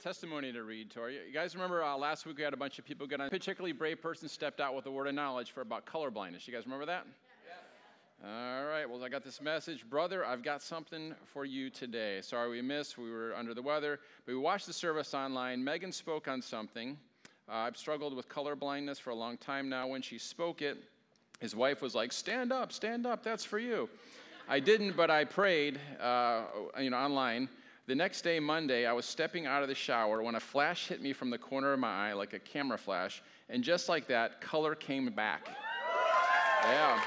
[0.00, 1.18] testimony to read, Tori.
[1.26, 3.26] You guys remember uh, last week we had a bunch of people get on.
[3.26, 6.48] A particularly brave person stepped out with a word of knowledge for about color blindness.
[6.48, 7.06] You guys remember that?
[8.22, 9.88] All right, well, I got this message.
[9.88, 12.20] Brother, I've got something for you today.
[12.22, 12.98] Sorry we missed.
[12.98, 13.98] We were under the weather.
[14.26, 15.64] But we watched the service online.
[15.64, 16.98] Megan spoke on something.
[17.48, 19.86] Uh, I've struggled with color blindness for a long time now.
[19.86, 20.76] When she spoke it,
[21.40, 23.88] his wife was like, Stand up, stand up, that's for you.
[24.48, 26.42] I didn't, but I prayed, uh,
[26.78, 27.48] you know, online.
[27.90, 31.02] The next day, Monday, I was stepping out of the shower when a flash hit
[31.02, 34.40] me from the corner of my eye, like a camera flash, and just like that,
[34.40, 35.48] color came back.
[36.62, 37.00] Yeah.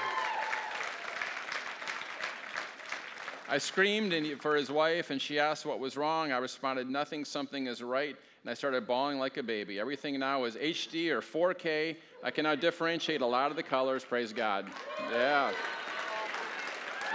[3.48, 6.32] I screamed for his wife, and she asked what was wrong.
[6.32, 8.14] I responded, Nothing, something is right.
[8.42, 9.80] And I started bawling like a baby.
[9.80, 11.96] Everything now is HD or 4K.
[12.22, 14.04] I can now differentiate a lot of the colors.
[14.04, 14.66] Praise God.
[15.10, 15.50] Yeah.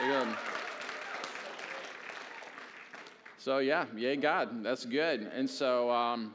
[0.01, 0.27] Good.
[3.39, 4.65] So, yeah, yay, God.
[4.65, 5.31] That's good.
[5.33, 6.33] And so, um,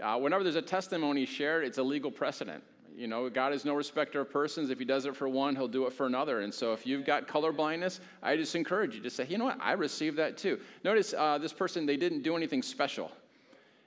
[0.00, 2.62] uh, whenever there's a testimony shared, it's a legal precedent.
[2.96, 4.70] You know, God is no respecter of persons.
[4.70, 6.42] If He does it for one, He'll do it for another.
[6.42, 9.46] And so, if you've got color blindness, I just encourage you to say, you know
[9.46, 10.60] what, I received that too.
[10.84, 13.10] Notice uh, this person, they didn't do anything special.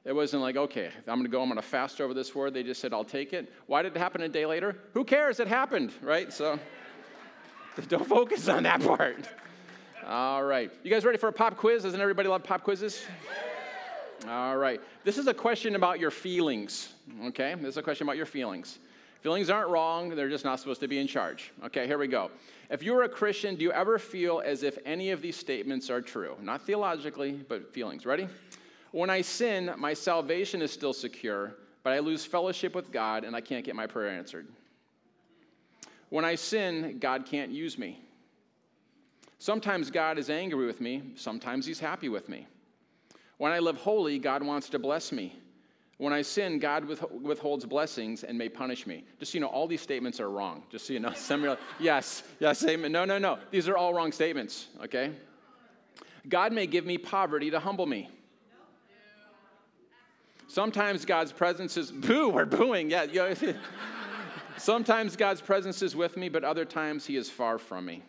[0.03, 2.53] It wasn't like, okay, I'm going to go, I'm going to fast over this word.
[2.53, 3.49] They just said, I'll take it.
[3.67, 4.77] Why did it happen a day later?
[4.93, 5.39] Who cares?
[5.39, 6.33] It happened, right?
[6.33, 6.59] So,
[7.87, 9.25] don't focus on that part.
[10.07, 10.71] All right.
[10.83, 11.83] You guys ready for a pop quiz?
[11.83, 13.03] Doesn't everybody love pop quizzes?
[14.25, 14.79] All right.
[15.03, 16.93] This is a question about your feelings,
[17.25, 17.55] okay?
[17.55, 18.79] This is a question about your feelings.
[19.19, 21.51] Feelings aren't wrong, they're just not supposed to be in charge.
[21.65, 22.31] Okay, here we go.
[22.69, 25.99] If you're a Christian, do you ever feel as if any of these statements are
[25.99, 26.37] true?
[26.41, 28.05] Not theologically, but feelings.
[28.05, 28.29] Ready?
[28.91, 33.35] When I sin, my salvation is still secure, but I lose fellowship with God and
[33.35, 34.47] I can't get my prayer answered.
[36.07, 38.06] When I sin, God can't use me.
[39.39, 42.47] Sometimes God is angry with me, sometimes He's happy with me.
[43.37, 45.35] When I live holy, God wants to bless me.
[45.97, 49.03] When I sin, God withholds blessings and may punish me.
[49.19, 50.63] Just so you know, all these statements are wrong.
[50.69, 52.91] Just so you know, some yes, yes, amen.
[52.91, 53.39] No, no, no.
[53.49, 55.11] These are all wrong statements, okay?
[56.29, 58.09] God may give me poverty to humble me.
[60.47, 62.89] Sometimes God's presence is, boo, we're booing.
[62.89, 63.33] Yeah,
[64.57, 68.01] Sometimes God's presence is with me, but other times he is far from me.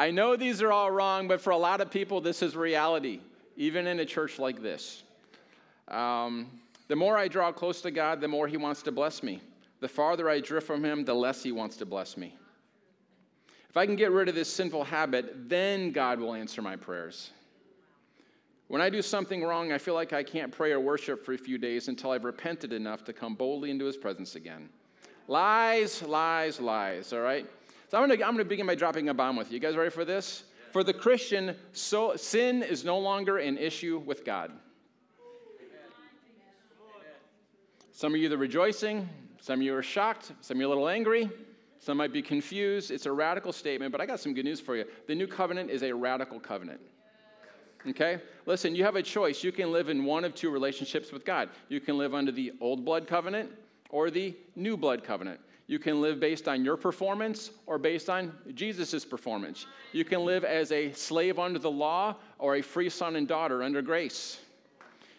[0.00, 3.20] I know these are all wrong, but for a lot of people, this is reality
[3.60, 5.02] even in a church like this.
[5.88, 6.46] Um,
[6.88, 9.42] the more I draw close to God, the more He wants to bless me.
[9.80, 12.34] The farther I drift from Him, the less He wants to bless me.
[13.68, 17.32] If I can get rid of this sinful habit, then God will answer my prayers.
[18.68, 21.38] When I do something wrong, I feel like I can't pray or worship for a
[21.38, 24.70] few days until I've repented enough to come boldly into His presence again.
[25.28, 27.46] Lies, lies, lies, all right?
[27.90, 29.54] So I'm gonna, I'm gonna begin by dropping a bomb with you.
[29.54, 30.44] You guys ready for this?
[30.70, 34.52] For the Christian, so, sin is no longer an issue with God.
[37.90, 39.08] Some of you are rejoicing,
[39.40, 41.28] some of you are shocked, some of you are a little angry,
[41.80, 42.92] some might be confused.
[42.92, 44.84] It's a radical statement, but I got some good news for you.
[45.08, 46.80] The new covenant is a radical covenant.
[47.88, 48.20] Okay?
[48.46, 49.42] Listen, you have a choice.
[49.42, 51.48] You can live in one of two relationships with God.
[51.68, 53.50] You can live under the old blood covenant
[53.88, 55.40] or the new blood covenant.
[55.70, 59.66] You can live based on your performance or based on Jesus' performance.
[59.92, 63.62] You can live as a slave under the law or a free son and daughter
[63.62, 64.40] under grace.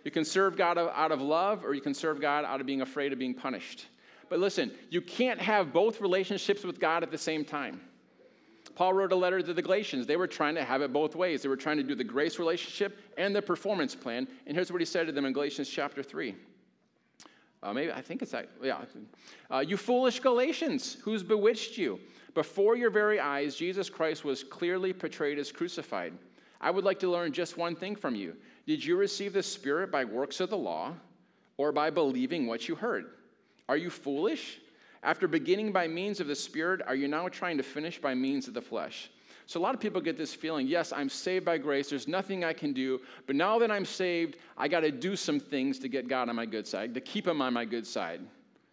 [0.04, 2.82] You can serve God out of love or you can serve God out of being
[2.82, 3.86] afraid of being punished.
[4.28, 7.80] But listen, you can't have both relationships with God at the same time.
[8.76, 10.06] Paul wrote a letter to the Galatians.
[10.06, 11.44] They were trying to have it both ways.
[11.44, 14.28] They were trying to do the grace relationship and the performance plan.
[14.46, 16.36] And here's what he said to them in Galatians chapter 3.
[17.64, 18.50] Uh, maybe I think it's that.
[18.62, 18.80] Yeah.
[19.50, 22.00] Uh, you foolish Galatians, who's bewitched you?
[22.34, 26.14] Before your very eyes, Jesus Christ was clearly portrayed as crucified.
[26.60, 28.36] I would like to learn just one thing from you.
[28.66, 30.94] Did you receive the Spirit by works of the law
[31.58, 33.06] or by believing what you heard?
[33.68, 34.60] Are you foolish?
[35.04, 38.48] After beginning by means of the Spirit, are you now trying to finish by means
[38.48, 39.10] of the flesh?
[39.52, 42.46] So a lot of people get this feeling yes, I'm saved by grace, there's nothing
[42.46, 45.90] I can do, but now that I'm saved, I got to do some things to
[45.90, 48.22] get God on my good side, to keep Him on my good side,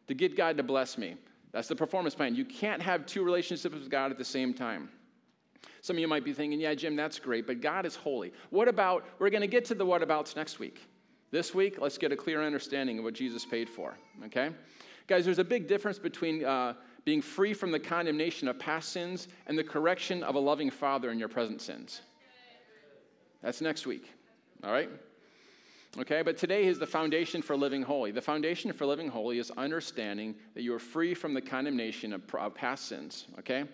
[0.06, 1.16] to get God to bless me.
[1.50, 2.36] That's the performance plan.
[2.36, 4.88] You can't have two relationships with God at the same time.
[5.80, 8.32] Some of you might be thinking, yeah, Jim, that's great, but God is holy.
[8.50, 10.86] What about, we're going to get to the what abouts next week.
[11.32, 13.94] This week, let's get a clear understanding of what Jesus paid for,
[14.26, 14.50] okay?
[15.08, 16.74] Guys, there's a big difference between uh,
[17.08, 21.10] being free from the condemnation of past sins and the correction of a loving father
[21.10, 22.02] in your present sins.
[23.40, 24.12] That's next week,
[24.62, 24.90] all right?
[25.98, 28.10] Okay, but today is the foundation for living holy.
[28.10, 32.20] The foundation for living holy is understanding that you are free from the condemnation of,
[32.34, 33.64] of past sins, okay?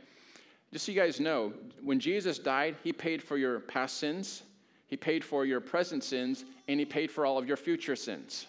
[0.72, 1.52] Just so you guys know,
[1.82, 4.44] when Jesus died, he paid for your past sins,
[4.86, 8.46] He paid for your present sins, and He paid for all of your future sins.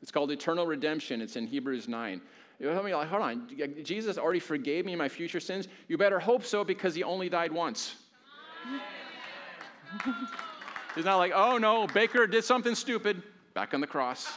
[0.00, 1.20] It's called eternal redemption.
[1.20, 2.20] It's in Hebrews 9.
[2.60, 3.48] You tell me, like, hold on,
[3.82, 5.66] Jesus already forgave me my future sins?
[5.88, 7.96] You better hope so because He only died once.
[10.94, 13.22] He's not like, oh no, Baker did something stupid.
[13.54, 14.28] Back on the cross.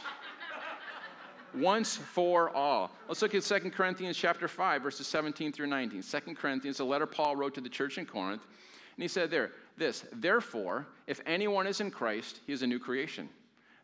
[1.54, 2.90] Once for all.
[3.06, 6.02] Let's look at 2 Corinthians chapter 5, verses 17 through 19.
[6.02, 8.42] 2 Corinthians, a letter Paul wrote to the church in Corinth.
[8.96, 12.78] And he said there, this, therefore, if anyone is in Christ, he is a new
[12.78, 13.28] creation.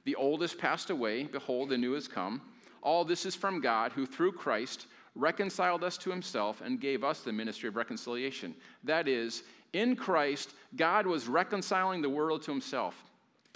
[0.04, 2.40] The old has passed away, behold, the new has come.
[2.82, 7.20] All this is from God, who through Christ reconciled us to himself and gave us
[7.20, 8.54] the ministry of reconciliation.
[8.84, 9.42] That is,
[9.72, 12.94] in Christ, God was reconciling the world to himself.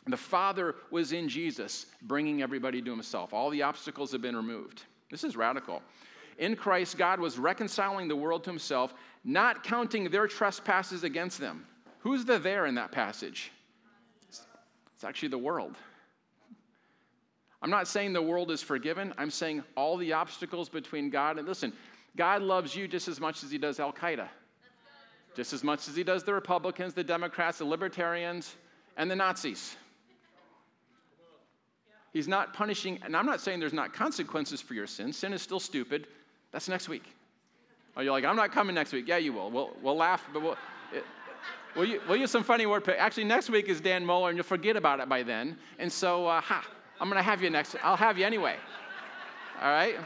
[0.07, 3.33] The Father was in Jesus, bringing everybody to himself.
[3.33, 4.83] All the obstacles have been removed.
[5.11, 5.81] This is radical.
[6.39, 8.93] In Christ, God was reconciling the world to himself,
[9.25, 11.65] not counting their trespasses against them.
[12.01, 13.51] Who's the there in that passage?
[14.29, 15.77] It's actually the world.
[17.65, 19.15] I'm not saying the world is forgiven.
[19.17, 21.73] I'm saying all the obstacles between God and listen,
[22.15, 24.29] God loves you just as much as he does Al Qaeda,
[25.35, 28.57] just as much as he does the Republicans, the Democrats, the Libertarians,
[28.99, 29.77] and the Nazis.
[32.13, 35.11] He's not punishing, and I'm not saying there's not consequences for your sin.
[35.11, 36.07] Sin is still stupid.
[36.53, 37.15] That's next week.
[37.97, 39.09] Are you like, I'm not coming next week?
[39.09, 39.51] Yeah, you will.
[39.51, 40.57] We'll, we'll laugh, but we'll,
[40.93, 41.03] it,
[41.75, 42.85] we'll, we'll use some funny word.
[42.85, 42.97] Pick.
[42.99, 45.57] Actually, next week is Dan Mohler, and you'll forget about it by then.
[45.79, 46.63] And so, uh, ha,
[47.01, 47.77] I'm going to have you next.
[47.83, 48.57] I'll have you anyway.
[49.61, 49.97] All right?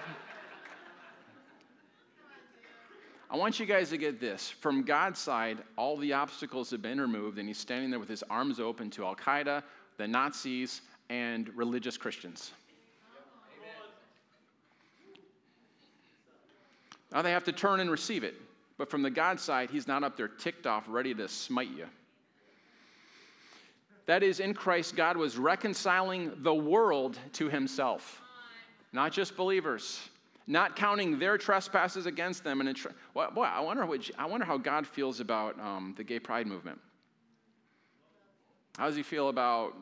[3.31, 4.49] I want you guys to get this.
[4.49, 8.23] From God's side, all the obstacles have been removed, and he's standing there with his
[8.31, 9.62] arms open to Al Qaeda,
[9.99, 10.81] the Nazis,
[11.11, 12.52] and religious Christians.
[17.12, 18.35] Now they have to turn and receive it.
[18.76, 21.87] But from the God side, he's not up there ticked off, ready to smite you.
[24.09, 28.23] That is, in Christ, God was reconciling the world to himself,
[28.91, 30.01] not just believers,
[30.47, 32.63] not counting their trespasses against them.
[32.63, 36.05] And tra- well, boy, I wonder, what, I wonder how God feels about um, the
[36.05, 36.81] gay pride movement.
[38.79, 39.75] How does he feel about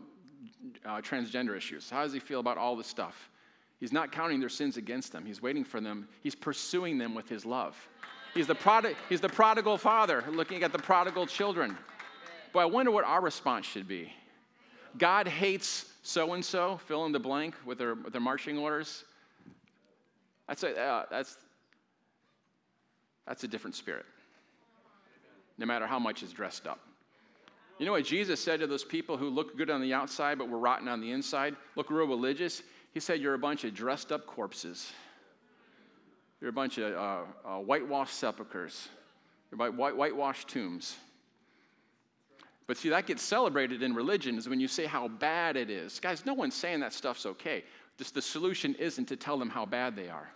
[0.84, 1.88] uh, transgender issues?
[1.88, 3.31] How does he feel about all this stuff?
[3.78, 5.25] He's not counting their sins against them.
[5.25, 6.08] He's waiting for them.
[6.20, 7.76] He's pursuing them with his love.
[8.34, 11.78] He's the, prod- he's the prodigal father looking at the prodigal children.
[12.56, 14.10] But I wonder what our response should be.
[14.96, 19.04] God hates so and so, fill in the blank with their, with their marching orders.
[20.48, 21.36] That's a, uh, that's,
[23.26, 24.06] that's a different spirit,
[25.58, 26.80] no matter how much is dressed up.
[27.78, 30.48] You know what Jesus said to those people who look good on the outside but
[30.48, 32.62] were rotten on the inside, look real religious?
[32.94, 34.90] He said, You're a bunch of dressed up corpses.
[36.40, 38.88] You're a bunch of uh, uh, whitewashed sepulchres.
[39.50, 40.96] You're white, whitewashed tombs.
[42.66, 46.00] But see, that gets celebrated in religion is when you say how bad it is.
[46.00, 47.62] Guys, no one's saying that stuff's okay.
[47.96, 50.28] Just the solution isn't to tell them how bad they are.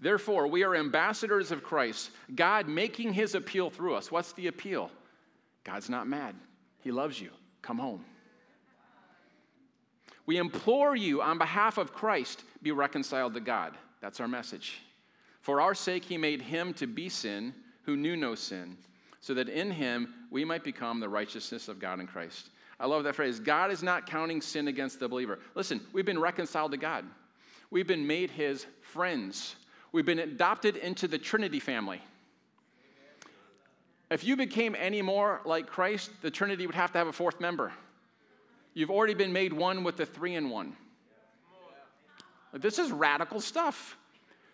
[0.00, 4.12] Therefore, we are ambassadors of Christ, God making his appeal through us.
[4.12, 4.90] What's the appeal?
[5.64, 6.36] God's not mad,
[6.80, 7.30] he loves you.
[7.62, 8.04] Come home.
[10.24, 13.74] We implore you on behalf of Christ, be reconciled to God.
[14.00, 14.82] That's our message.
[15.40, 17.54] For our sake, he made him to be sin
[17.88, 18.76] who knew no sin,
[19.22, 22.50] so that in him we might become the righteousness of God in Christ.
[22.78, 23.40] I love that phrase.
[23.40, 25.38] God is not counting sin against the believer.
[25.54, 27.06] Listen, we've been reconciled to God,
[27.70, 29.56] we've been made his friends,
[29.90, 32.02] we've been adopted into the Trinity family.
[34.10, 37.40] If you became any more like Christ, the Trinity would have to have a fourth
[37.40, 37.72] member.
[38.74, 40.76] You've already been made one with the three in one.
[42.52, 43.96] This is radical stuff.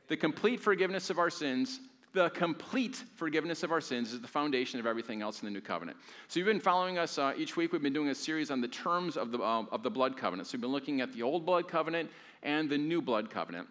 [0.07, 1.81] The complete forgiveness of our sins
[2.15, 5.61] the complete forgiveness of our sins is the foundation of everything else in the new
[5.61, 5.99] covenant.
[6.29, 7.73] So you've been following us uh, each week.
[7.73, 10.47] We've been doing a series on the terms of the, uh, of the blood covenant.
[10.47, 12.09] So we've been looking at the old blood covenant
[12.45, 13.67] and the new blood covenant.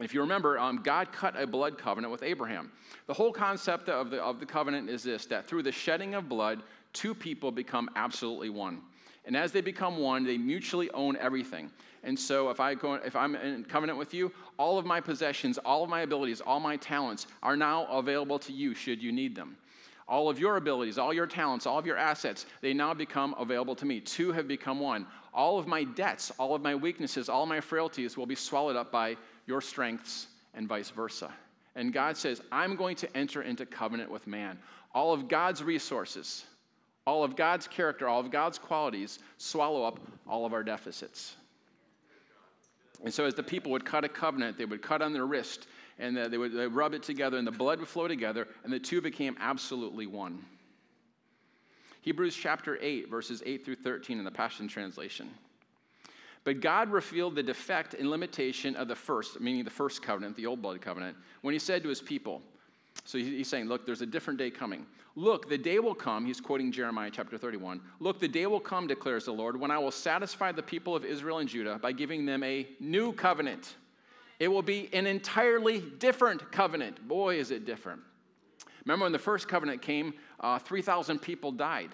[0.00, 2.70] If you remember, um, God cut a blood covenant with Abraham.
[3.08, 6.28] The whole concept of the, of the covenant is this that through the shedding of
[6.28, 6.62] blood,
[6.92, 8.80] two people become absolutely one.
[9.24, 11.70] And as they become one, they mutually own everything.
[12.04, 15.58] And so if, I go, if I'm in covenant with you, all of my possessions,
[15.58, 19.36] all of my abilities, all my talents are now available to you should you need
[19.36, 19.56] them.
[20.08, 23.76] All of your abilities, all your talents, all of your assets, they now become available
[23.76, 24.00] to me.
[24.00, 25.06] Two have become one.
[25.32, 28.90] All of my debts, all of my weaknesses, all my frailties will be swallowed up
[28.90, 29.16] by
[29.46, 31.32] your strengths and vice versa.
[31.76, 34.58] And God says, I'm going to enter into covenant with man.
[34.92, 36.44] All of God's resources,
[37.06, 41.36] all of God's character, all of God's qualities swallow up all of our deficits.
[43.04, 45.66] And so, as the people would cut a covenant, they would cut on their wrist
[45.98, 49.00] and they would rub it together, and the blood would flow together, and the two
[49.00, 50.44] became absolutely one.
[52.00, 55.30] Hebrews chapter 8, verses 8 through 13 in the Passion Translation.
[56.44, 60.46] But God revealed the defect and limitation of the first, meaning the first covenant, the
[60.46, 62.42] old blood covenant, when he said to his people,
[63.04, 64.86] so he's saying, Look, there's a different day coming.
[65.14, 67.80] Look, the day will come, he's quoting Jeremiah chapter 31.
[68.00, 71.04] Look, the day will come, declares the Lord, when I will satisfy the people of
[71.04, 73.74] Israel and Judah by giving them a new covenant.
[74.40, 77.06] It will be an entirely different covenant.
[77.06, 78.00] Boy, is it different.
[78.84, 81.90] Remember when the first covenant came, uh, 3,000 people died.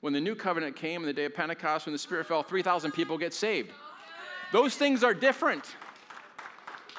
[0.00, 2.92] When the new covenant came, in the day of Pentecost, when the Spirit fell, 3,000
[2.92, 3.70] people get saved.
[4.52, 5.76] Those things are different.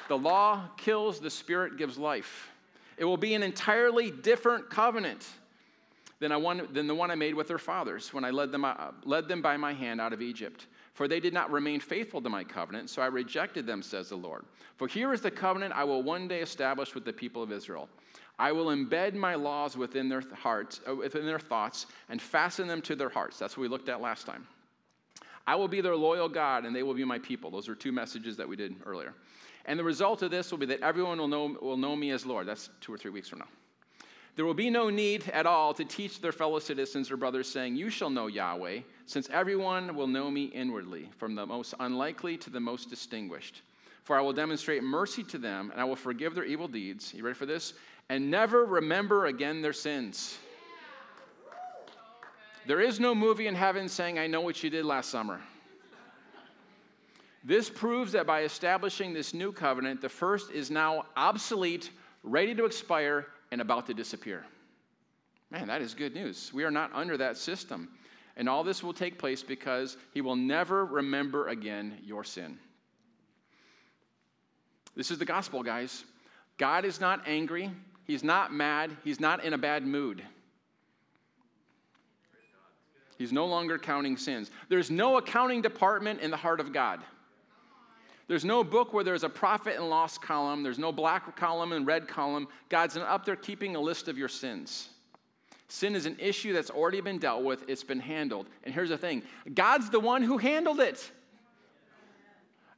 [0.08, 2.50] The law kills, the Spirit gives life.
[2.96, 5.26] It will be an entirely different covenant
[6.18, 8.92] than, I than the one I made with their fathers when I led them, uh,
[9.04, 10.66] led them by my hand out of Egypt.
[10.94, 14.16] For they did not remain faithful to my covenant, so I rejected them, says the
[14.16, 14.46] Lord.
[14.76, 17.88] For here is the covenant I will one day establish with the people of Israel.
[18.38, 22.80] I will embed my laws within their hearts, uh, within their thoughts, and fasten them
[22.82, 23.38] to their hearts.
[23.38, 24.46] That's what we looked at last time.
[25.46, 27.50] I will be their loyal God, and they will be my people.
[27.50, 29.14] Those are two messages that we did earlier.
[29.66, 32.24] And the result of this will be that everyone will know, will know me as
[32.24, 32.46] Lord.
[32.46, 33.48] That's two or three weeks from now.
[34.36, 37.74] There will be no need at all to teach their fellow citizens or brothers, saying,
[37.74, 42.50] You shall know Yahweh, since everyone will know me inwardly, from the most unlikely to
[42.50, 43.62] the most distinguished.
[44.04, 47.12] For I will demonstrate mercy to them, and I will forgive their evil deeds.
[47.14, 47.72] You ready for this?
[48.08, 50.38] And never remember again their sins.
[52.66, 55.40] There is no movie in heaven saying, I know what you did last summer.
[57.46, 61.90] This proves that by establishing this new covenant, the first is now obsolete,
[62.24, 64.44] ready to expire, and about to disappear.
[65.52, 66.50] Man, that is good news.
[66.52, 67.88] We are not under that system.
[68.36, 72.58] And all this will take place because he will never remember again your sin.
[74.96, 76.04] This is the gospel, guys.
[76.58, 77.70] God is not angry,
[78.02, 80.20] he's not mad, he's not in a bad mood.
[83.18, 84.50] He's no longer counting sins.
[84.68, 87.00] There's no accounting department in the heart of God.
[88.28, 91.86] There's no book where there's a profit and loss column, there's no black column and
[91.86, 92.48] red column.
[92.68, 94.88] God's not up there keeping a list of your sins.
[95.68, 98.48] Sin is an issue that's already been dealt with, it's been handled.
[98.64, 99.22] And here's the thing
[99.54, 101.10] God's the one who handled it.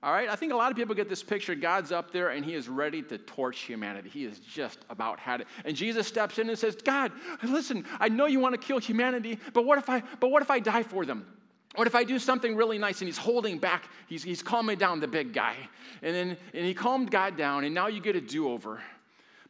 [0.00, 1.56] All right, I think a lot of people get this picture.
[1.56, 4.08] God's up there and he is ready to torch humanity.
[4.08, 5.48] He is just about had it.
[5.64, 7.10] And Jesus steps in and says, God,
[7.42, 10.52] listen, I know you want to kill humanity, but what if I, but what if
[10.52, 11.26] I die for them?
[11.74, 15.00] What if I do something really nice and he's holding back, he's, he's calming down
[15.00, 15.54] the big guy.
[16.02, 18.80] And then and he calmed God down, and now you get a do over.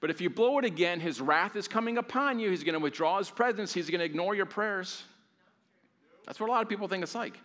[0.00, 2.50] But if you blow it again, his wrath is coming upon you.
[2.50, 5.02] He's going to withdraw his presence, he's going to ignore your prayers.
[6.26, 7.38] That's what a lot of people think it's like.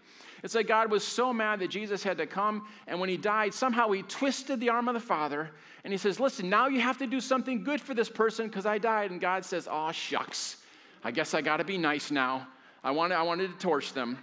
[0.44, 3.54] It's like God was so mad that Jesus had to come, and when he died,
[3.54, 5.50] somehow he twisted the arm of the Father,
[5.86, 8.66] and he says, Listen, now you have to do something good for this person because
[8.66, 9.12] I died.
[9.12, 10.58] And God says, Oh, shucks.
[11.04, 12.48] I guess I got to be nice now.
[12.84, 14.18] I wanted, I wanted to torch them.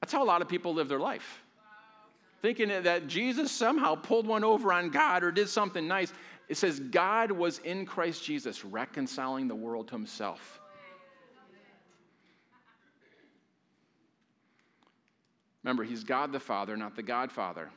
[0.00, 1.42] That's how a lot of people live their life.
[2.42, 6.12] Thinking that Jesus somehow pulled one over on God or did something nice.
[6.48, 10.60] It says God was in Christ Jesus reconciling the world to himself.
[15.62, 17.68] Remember, he's God the Father, not the Godfather.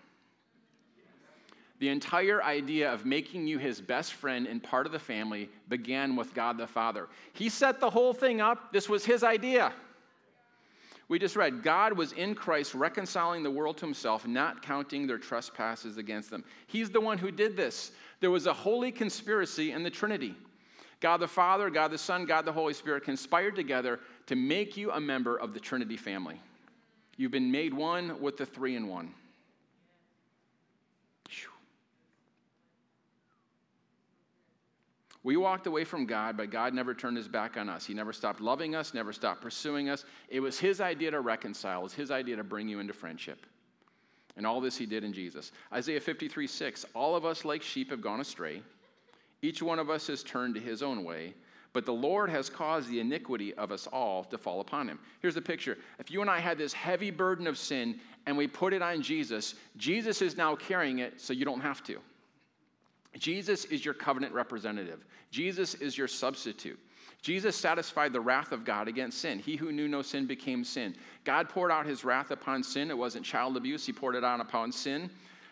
[1.80, 6.16] The entire idea of making you his best friend and part of the family began
[6.16, 7.10] with God the Father.
[7.34, 8.72] He set the whole thing up.
[8.72, 9.74] This was his idea.
[11.14, 15.20] We just read God was in Christ reconciling the world to himself, not counting their
[15.20, 16.44] trespasses against them.
[16.66, 17.92] He's the one who did this.
[18.20, 20.34] There was a holy conspiracy in the Trinity.
[21.02, 24.90] God the Father, God the Son, God the Holy Spirit conspired together to make you
[24.90, 26.42] a member of the Trinity family.
[27.16, 29.14] You've been made one with the three in one.
[35.24, 37.86] We walked away from God, but God never turned his back on us.
[37.86, 40.04] He never stopped loving us, never stopped pursuing us.
[40.28, 43.46] It was his idea to reconcile, it was his idea to bring you into friendship.
[44.36, 45.52] And all this he did in Jesus.
[45.72, 48.62] Isaiah 53 6 All of us, like sheep, have gone astray.
[49.42, 51.34] Each one of us has turned to his own way,
[51.72, 55.00] but the Lord has caused the iniquity of us all to fall upon him.
[55.22, 55.78] Here's the picture.
[56.00, 59.02] If you and I had this heavy burden of sin and we put it on
[59.02, 62.00] Jesus, Jesus is now carrying it so you don't have to.
[63.18, 65.06] Jesus is your covenant representative.
[65.32, 66.80] Jesus is your substitute.
[67.22, 69.40] Jesus satisfied the wrath of God against sin.
[69.40, 70.94] He who knew no sin became sin.
[71.24, 72.90] God poured out his wrath upon sin.
[72.90, 75.10] It wasn't child abuse, he poured it out upon sin,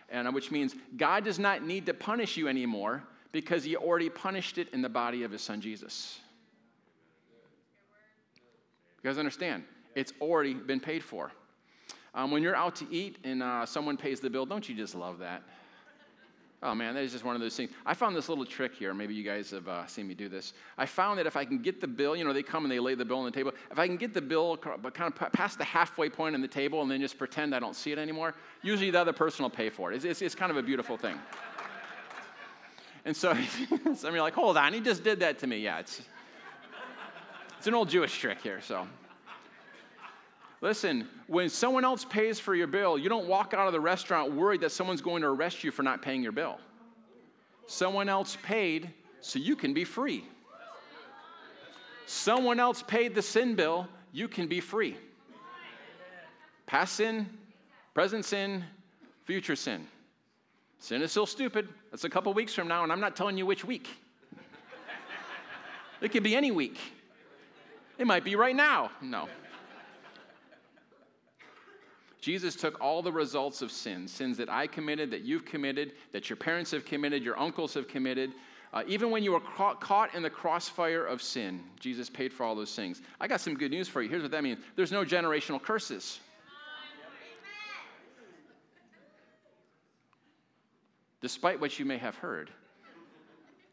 [0.09, 4.09] and uh, which means God does not need to punish you anymore because he already
[4.09, 6.19] punished it in the body of his son Jesus.
[9.01, 9.63] You guys understand?
[9.95, 11.31] It's already been paid for.
[12.13, 14.93] Um, when you're out to eat and uh, someone pays the bill, don't you just
[14.93, 15.43] love that?
[16.63, 17.71] Oh man, that is just one of those things.
[17.87, 18.93] I found this little trick here.
[18.93, 20.53] Maybe you guys have uh, seen me do this.
[20.77, 22.79] I found that if I can get the bill, you know, they come and they
[22.79, 23.51] lay the bill on the table.
[23.71, 26.83] If I can get the bill kind of past the halfway point on the table
[26.83, 29.69] and then just pretend I don't see it anymore, usually the other person will pay
[29.69, 29.95] for it.
[29.95, 31.17] It's, it's, it's kind of a beautiful thing.
[33.05, 33.35] and so,
[33.95, 35.57] so you're like, hold on, he just did that to me.
[35.57, 35.99] Yeah, it's,
[37.57, 38.85] it's an old Jewish trick here, so.
[40.61, 44.31] Listen, when someone else pays for your bill, you don't walk out of the restaurant
[44.31, 46.59] worried that someone's going to arrest you for not paying your bill.
[47.65, 48.91] Someone else paid
[49.21, 50.23] so you can be free.
[52.05, 54.95] Someone else paid the sin bill, you can be free.
[56.67, 57.27] Past sin,
[57.93, 58.63] present sin,
[59.25, 59.87] future sin.
[60.77, 61.69] Sin is still stupid.
[61.89, 63.87] That's a couple weeks from now, and I'm not telling you which week.
[66.01, 66.77] it could be any week.
[67.97, 68.91] It might be right now.
[69.01, 69.27] No.
[72.21, 76.29] Jesus took all the results of sin, sins that I committed, that you've committed, that
[76.29, 78.31] your parents have committed, your uncles have committed.
[78.73, 82.43] Uh, even when you were caught, caught in the crossfire of sin, Jesus paid for
[82.43, 83.01] all those things.
[83.19, 84.09] I got some good news for you.
[84.09, 86.19] Here's what that means there's no generational curses.
[91.21, 92.51] Despite what you may have heard.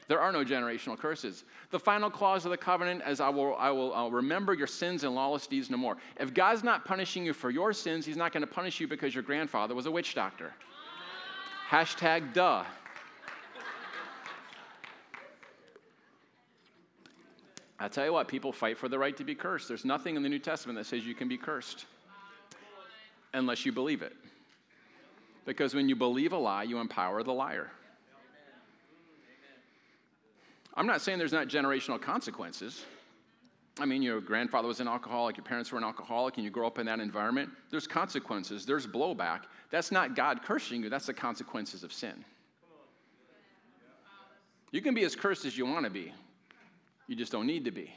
[0.09, 1.45] There are no generational curses.
[1.71, 5.05] The final clause of the covenant is I will, I will I'll remember your sins
[5.05, 5.99] and lawless deeds no more.
[6.19, 9.15] If God's not punishing you for your sins, He's not going to punish you because
[9.15, 10.55] your grandfather was a witch doctor.
[11.69, 12.65] Hashtag duh.
[17.79, 19.69] I tell you what, people fight for the right to be cursed.
[19.69, 21.85] There's nothing in the New Testament that says you can be cursed
[23.35, 24.17] unless you believe it.
[25.45, 27.71] Because when you believe a lie, you empower the liar.
[30.79, 32.87] I'm not saying there's not generational consequences.
[33.81, 36.69] I mean, your grandfather was an alcoholic, your parents were an alcoholic, and you grow
[36.69, 37.51] up in that environment.
[37.69, 39.41] There's consequences, there's blowback.
[39.71, 42.25] That's not God cursing you, that's the consequences of sin.
[44.71, 46.13] You can be as cursed as you want to be,
[47.09, 47.93] you just don't need to be.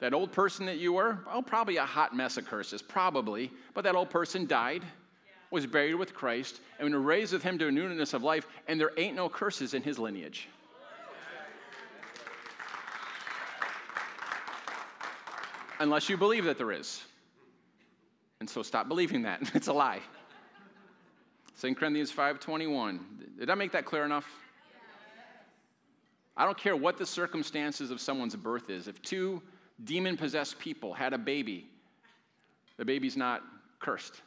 [0.00, 3.84] That old person that you were, oh, probably a hot mess of curses, probably, but
[3.84, 4.82] that old person died,
[5.52, 8.80] was buried with Christ, and was raised with him to a newness of life, and
[8.80, 10.48] there ain't no curses in his lineage.
[15.82, 17.02] Unless you believe that there is.
[18.40, 19.50] And so stop believing that.
[19.54, 20.00] it's a lie.
[21.60, 23.00] 2 Corinthians 5:21.
[23.38, 24.26] Did I make that clear enough?
[26.36, 28.88] I don't care what the circumstances of someone's birth is.
[28.88, 29.42] If two
[29.84, 31.68] demon possessed people had a baby,
[32.78, 33.42] the baby's not
[33.80, 34.22] cursed.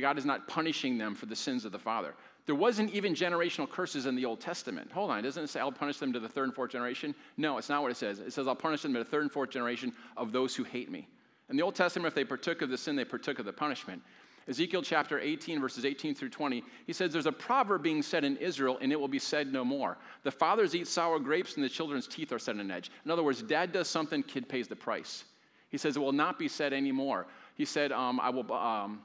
[0.00, 2.14] God is not punishing them for the sins of the father.
[2.46, 4.90] There wasn't even generational curses in the Old Testament.
[4.92, 7.14] Hold on, doesn't it say I'll punish them to the third and fourth generation?
[7.36, 8.18] No, it's not what it says.
[8.18, 10.90] It says I'll punish them to the third and fourth generation of those who hate
[10.90, 11.08] me.
[11.48, 14.02] In the Old Testament, if they partook of the sin, they partook of the punishment.
[14.48, 18.36] Ezekiel chapter 18, verses 18 through 20, he says, There's a proverb being said in
[18.38, 19.96] Israel, and it will be said no more.
[20.24, 22.90] The fathers eat sour grapes, and the children's teeth are set on edge.
[23.04, 25.24] In other words, dad does something, kid pays the price.
[25.68, 27.26] He says, It will not be said anymore.
[27.54, 28.50] He said, um, I will.
[28.52, 29.02] Um,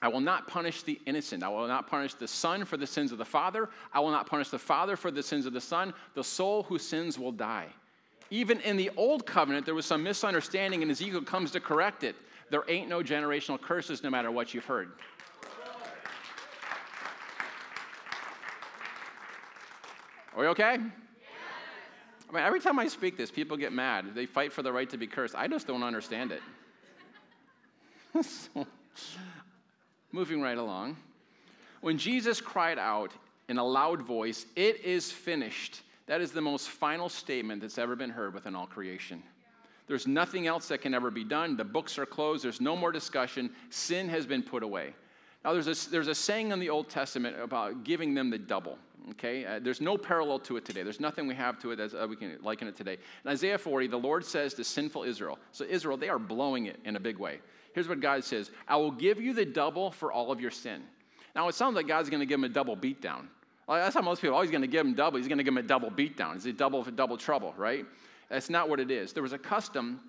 [0.00, 1.42] I will not punish the innocent.
[1.42, 3.68] I will not punish the son for the sins of the father.
[3.92, 5.92] I will not punish the father for the sins of the son.
[6.14, 7.66] The soul who sins will die.
[8.30, 12.14] Even in the old covenant, there was some misunderstanding, and Ezekiel comes to correct it.
[12.50, 14.92] There ain't no generational curses no matter what you've heard.
[20.36, 20.78] Are we okay?
[22.28, 24.14] I mean, every time I speak this, people get mad.
[24.14, 25.34] They fight for the right to be cursed.
[25.34, 26.42] I just don't understand it.
[28.24, 28.66] so,
[30.18, 30.96] Moving right along.
[31.80, 33.12] When Jesus cried out
[33.48, 37.94] in a loud voice, It is finished, that is the most final statement that's ever
[37.94, 39.22] been heard within all creation.
[39.86, 41.56] There's nothing else that can ever be done.
[41.56, 42.42] The books are closed.
[42.42, 43.48] There's no more discussion.
[43.70, 44.92] Sin has been put away.
[45.44, 48.76] Now, there's a, there's a saying in the Old Testament about giving them the double.
[49.10, 49.44] Okay?
[49.44, 50.82] Uh, there's no parallel to it today.
[50.82, 52.98] There's nothing we have to it as uh, we can liken it today.
[53.24, 56.78] In Isaiah 40, the Lord says to sinful Israel, so Israel, they are blowing it
[56.84, 57.40] in a big way.
[57.72, 60.82] Here's what God says I will give you the double for all of your sin.
[61.34, 63.26] Now, it sounds like God's going to give him a double beatdown.
[63.68, 65.18] Like, that's how most people, oh, he's going to give him double.
[65.18, 66.36] He's going to give him a double beatdown.
[66.36, 67.84] It's a double for double trouble, right?
[68.30, 69.12] That's not what it is.
[69.12, 70.00] There was a custom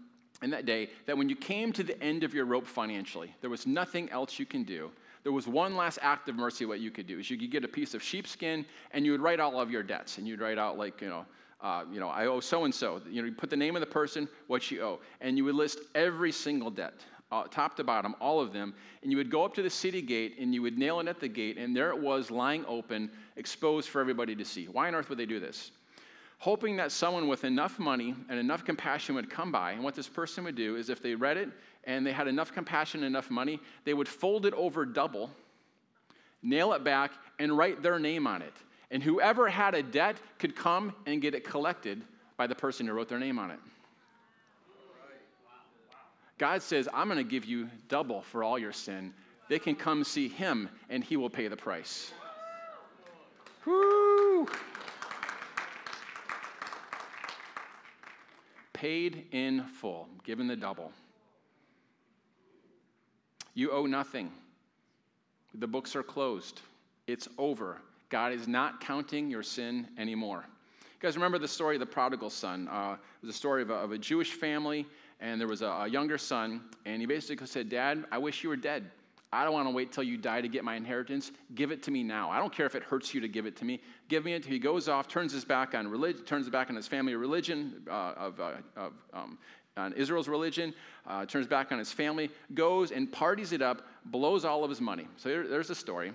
[0.41, 3.49] in that day that when you came to the end of your rope financially, there
[3.49, 4.91] was nothing else you can do.
[5.23, 7.65] There was one last act of mercy what you could do is you could get
[7.65, 10.57] a piece of sheepskin and you would write all of your debts and you'd write
[10.57, 11.25] out like you know
[11.61, 13.81] uh, you know I owe so and so you know you put the name of
[13.81, 17.83] the person what you owe and you would list every single debt uh, top to
[17.83, 20.61] bottom, all of them, and you would go up to the city gate and you
[20.61, 24.35] would nail it at the gate, and there it was lying open, exposed for everybody
[24.35, 24.67] to see.
[24.67, 25.71] Why on earth would they do this?
[26.39, 30.07] Hoping that someone with enough money and enough compassion would come by, and what this
[30.07, 31.49] person would do is if they read it
[31.83, 35.29] and they had enough compassion and enough money, they would fold it over double
[36.41, 38.53] nail it back, and write their name on it.
[38.91, 42.01] And whoever had a debt could come and get it collected
[42.37, 43.59] by the person who wrote their name on it.
[46.37, 49.13] God says, I'm going to give you double for all your sin.
[49.49, 52.13] They can come see him and he will pay the price.
[53.65, 54.47] Woo!
[58.79, 60.93] Paid in full, given the double.
[63.53, 64.31] You owe nothing.
[65.55, 66.61] The books are closed.
[67.05, 67.81] It's over.
[68.07, 70.45] God is not counting your sin anymore.
[70.47, 72.69] You guys remember the story of the prodigal son?
[72.69, 74.85] Uh, it was a story of a, of a Jewish family,
[75.19, 78.49] and there was a, a younger son, and he basically said, Dad, I wish you
[78.49, 78.89] were dead.
[79.31, 81.31] I don't want to wait till you die to get my inheritance.
[81.53, 82.31] Give it to me now.
[82.31, 83.79] I don't care if it hurts you to give it to me.
[84.07, 84.43] Give me it.
[84.43, 87.83] He goes off, turns his back on religion, turns his back on his family religion,
[87.87, 89.37] uh, of, uh, of um,
[89.77, 90.73] on Israel's religion,
[91.07, 94.81] uh, turns back on his family, goes and parties it up, blows all of his
[94.81, 95.07] money.
[95.17, 96.11] So there, there's the story.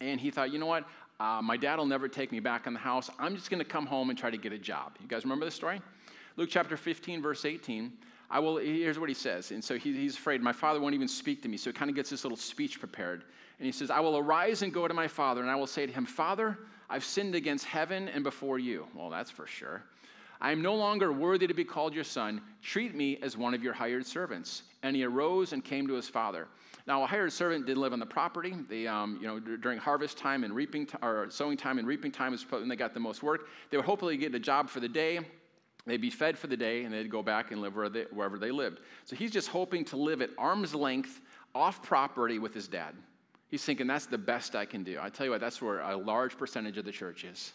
[0.00, 0.84] And he thought, you know what?
[1.20, 3.08] Uh, my dad will never take me back in the house.
[3.18, 4.96] I'm just going to come home and try to get a job.
[5.00, 5.80] You guys remember this story?
[6.36, 7.92] Luke chapter 15, verse 18.
[8.30, 9.50] I will, here's what he says.
[9.50, 11.56] And so he, he's afraid, my father won't even speak to me.
[11.56, 13.24] So he kind of gets this little speech prepared.
[13.58, 15.86] And he says, I will arise and go to my father, and I will say
[15.86, 16.58] to him, Father,
[16.90, 18.86] I've sinned against heaven and before you.
[18.94, 19.82] Well, that's for sure.
[20.40, 22.40] I am no longer worthy to be called your son.
[22.60, 24.64] Treat me as one of your hired servants.
[24.82, 26.48] And he arose and came to his father.
[26.86, 28.54] Now, a hired servant didn't live on the property.
[28.68, 32.12] They, um, you know, during harvest time and reaping t- or sowing time and reaping
[32.12, 33.48] time is when they got the most work.
[33.70, 35.20] They would hopefully get a job for the day.
[35.86, 38.38] They'd be fed for the day, and they'd go back and live where they, wherever
[38.38, 38.80] they lived.
[39.04, 41.20] So he's just hoping to live at arm's length
[41.54, 42.94] off property with his dad.
[43.48, 44.98] He's thinking that's the best I can do.
[45.00, 47.52] I tell you what, that's where a large percentage of the church is.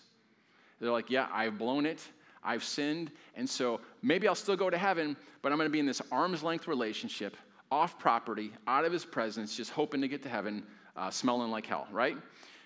[0.80, 2.00] They're like, yeah, I've blown it.
[2.44, 5.80] I've sinned, and so maybe I'll still go to heaven, but I'm going to be
[5.80, 7.36] in this arm's length relationship
[7.72, 10.64] off property, out of his presence, just hoping to get to heaven,
[10.96, 12.18] uh, smelling like hell, right?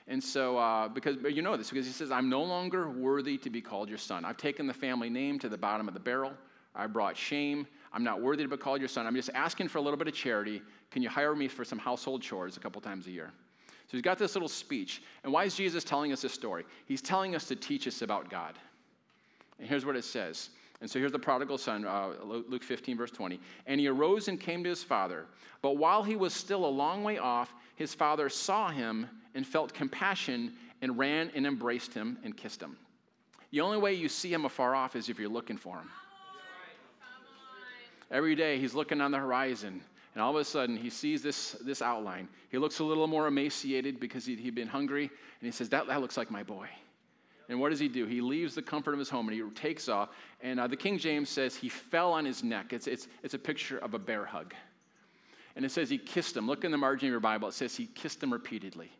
[0.07, 3.49] And so, uh, because you know this, because he says, I'm no longer worthy to
[3.49, 4.25] be called your son.
[4.25, 6.33] I've taken the family name to the bottom of the barrel.
[6.75, 7.67] I brought shame.
[7.93, 9.07] I'm not worthy to be called your son.
[9.07, 10.61] I'm just asking for a little bit of charity.
[10.91, 13.31] Can you hire me for some household chores a couple times a year?
[13.69, 15.03] So he's got this little speech.
[15.23, 16.65] And why is Jesus telling us this story?
[16.85, 18.57] He's telling us to teach us about God.
[19.59, 20.49] And here's what it says
[20.83, 23.39] and so here's the prodigal son, uh, Luke 15, verse 20.
[23.67, 25.27] And he arose and came to his father.
[25.61, 29.73] But while he was still a long way off, his father saw him and felt
[29.73, 32.77] compassion and ran and embraced him and kissed him.
[33.51, 35.89] The only way you see him afar off is if you're looking for him.
[38.09, 39.81] Every day he's looking on the horizon,
[40.13, 42.29] and all of a sudden he sees this, this outline.
[42.49, 45.85] He looks a little more emaciated because he, had been hungry, and he says, that,
[45.87, 46.69] that looks like my boy.
[47.49, 48.05] And what does he do?
[48.05, 50.09] He leaves the comfort of his home and he takes off.
[50.41, 52.71] And uh, the King James says he fell on his neck.
[52.71, 54.53] It's, it's, it's a picture of a bear hug.
[55.55, 56.47] And it says he kissed him.
[56.47, 57.47] Look in the margin of your Bible.
[57.47, 58.91] It says he kissed him repeatedly.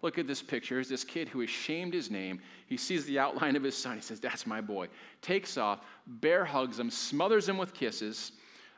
[0.00, 0.76] Look at this picture.
[0.76, 2.40] Here's this kid who has shamed his name.
[2.66, 3.96] He sees the outline of his son.
[3.96, 4.88] He says, That's my boy.
[5.22, 8.32] Takes off, bear hugs him, smothers him with kisses.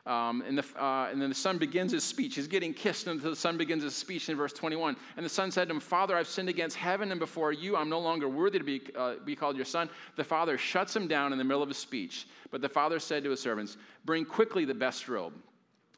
[0.07, 2.33] Um, and, the, uh, and then the son begins his speech.
[2.33, 4.95] He's getting kissed until the son begins his speech in verse 21.
[5.15, 7.75] And the son said to him, Father, I've sinned against heaven and before you.
[7.75, 9.89] I'm no longer worthy to be, uh, be called your son.
[10.15, 12.27] The father shuts him down in the middle of his speech.
[12.49, 15.33] But the father said to his servants, Bring quickly the best robe.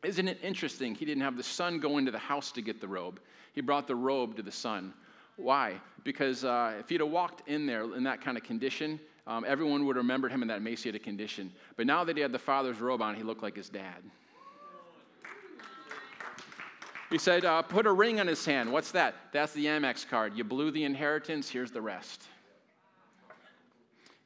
[0.04, 0.96] Isn't it interesting?
[0.96, 3.20] He didn't have the son go into the house to get the robe,
[3.54, 4.94] he brought the robe to the son.
[5.36, 5.80] Why?
[6.04, 9.86] Because uh, if he'd have walked in there in that kind of condition, um, everyone
[9.86, 11.52] would have remembered him in that emaciated condition.
[11.76, 14.04] But now that he had the father's robe on, he looked like his dad.
[17.10, 18.72] He said, uh, Put a ring on his hand.
[18.72, 19.16] What's that?
[19.32, 20.36] That's the Amex card.
[20.36, 22.24] You blew the inheritance, here's the rest.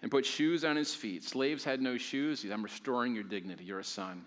[0.01, 1.23] And put shoes on his feet.
[1.23, 2.45] Slaves had no shoes.
[2.45, 3.63] I'm restoring your dignity.
[3.63, 4.23] You're a son.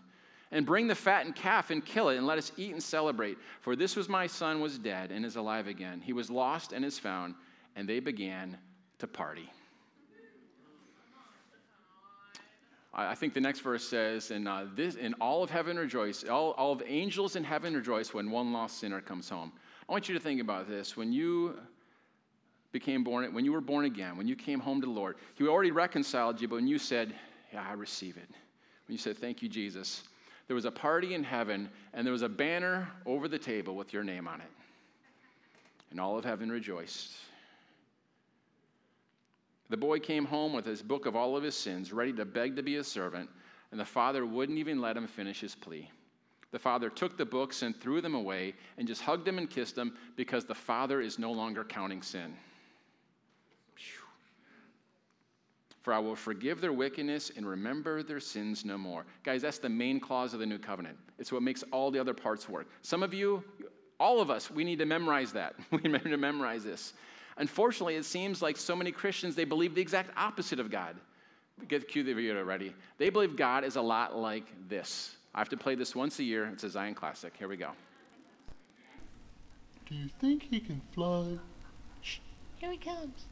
[0.52, 3.38] And bring the fattened calf and kill it, and let us eat and celebrate.
[3.60, 6.00] For this was my son was dead and is alive again.
[6.00, 7.34] He was lost and is found.
[7.76, 8.58] And they began
[8.98, 9.48] to party.
[12.92, 16.50] I think the next verse says, "And uh, this, in all of heaven rejoice, all,
[16.52, 19.52] all of angels in heaven rejoice when one lost sinner comes home."
[19.88, 20.96] I want you to think about this.
[20.96, 21.56] When you
[22.72, 25.46] became born, when you were born again, when you came home to the Lord, He
[25.46, 27.14] already reconciled you, but when you said,
[27.52, 30.02] "Yeah, I receive it," when you said, "Thank you, Jesus,"
[30.50, 33.92] there was a party in heaven, and there was a banner over the table with
[33.92, 34.50] your name on it,
[35.92, 37.12] and all of heaven rejoiced.
[39.68, 42.56] The boy came home with his book of all of his sins, ready to beg
[42.56, 43.30] to be a servant,
[43.70, 45.88] and the father wouldn't even let him finish his plea.
[46.50, 49.78] The father took the books and threw them away and just hugged him and kissed
[49.78, 52.34] him because the father is no longer counting sin.
[55.82, 59.06] For I will forgive their wickedness and remember their sins no more.
[59.22, 60.98] Guys, that's the main clause of the new covenant.
[61.18, 62.68] It's what makes all the other parts work.
[62.82, 63.42] Some of you,
[63.98, 65.54] All of us, we need to memorize that.
[65.70, 66.94] we need to memorize this.
[67.36, 70.96] Unfortunately, it seems like so many Christians, they believe the exact opposite of God.
[71.68, 72.74] Get the cue the video ready.
[72.98, 75.16] They believe God is a lot like this.
[75.34, 76.46] I have to play this once a year.
[76.52, 77.34] It's a Zion classic.
[77.38, 77.70] Here we go.
[79.86, 81.38] Do you think he can fly?
[82.00, 82.18] Shh,
[82.56, 83.24] here he comes.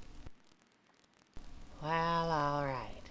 [1.81, 3.03] Well, all right.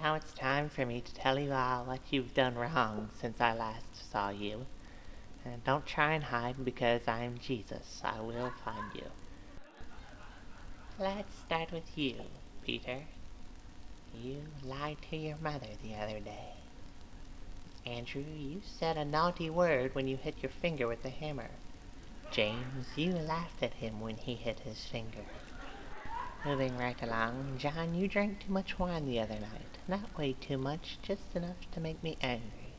[0.00, 3.54] Now it's time for me to tell you all what you've done wrong since I
[3.54, 4.66] last saw you.
[5.44, 8.00] And don't try and hide because I'm Jesus.
[8.04, 9.06] I will find you.
[10.96, 12.14] Let's start with you,
[12.64, 13.00] Peter.
[14.14, 16.52] You lied to your mother the other day.
[17.84, 21.50] Andrew, you said a naughty word when you hit your finger with the hammer.
[22.30, 25.24] James, you laughed at him when he hit his finger.
[26.44, 29.78] Moving right along, John, you drank too much wine the other night.
[29.88, 32.74] Not way too much, just enough to make me angry.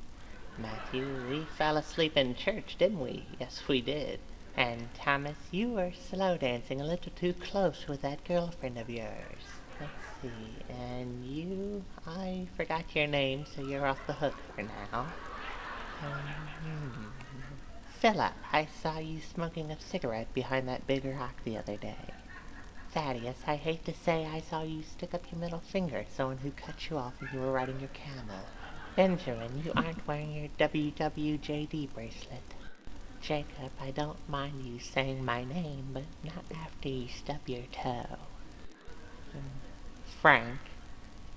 [0.55, 3.25] Matthew, we fell asleep in church, didn't we?
[3.39, 4.19] Yes, we did.
[4.55, 9.59] And Thomas, you were slow dancing a little too close with that girlfriend of yours.
[9.81, 10.59] Let's see.
[10.69, 15.07] And you, I forgot your name, so you're off the hook for now.
[16.03, 17.11] Um,
[17.99, 22.13] Philip, I saw you smoking a cigarette behind that big rock the other day.
[22.95, 26.37] Thaddeus, I hate to say I saw you stick up your middle finger at someone
[26.37, 28.39] who cut you off when you were riding your camel.
[28.95, 32.53] Benjamin, you aren't wearing your WWJD bracelet.
[33.21, 38.17] Jacob, I don't mind you saying my name, but not after you stub your toe.
[39.33, 39.39] Hmm.
[40.21, 40.59] Frank,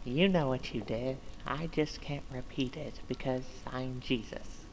[0.04, 1.16] you know what you did.
[1.44, 4.64] I just can't repeat it because I'm Jesus.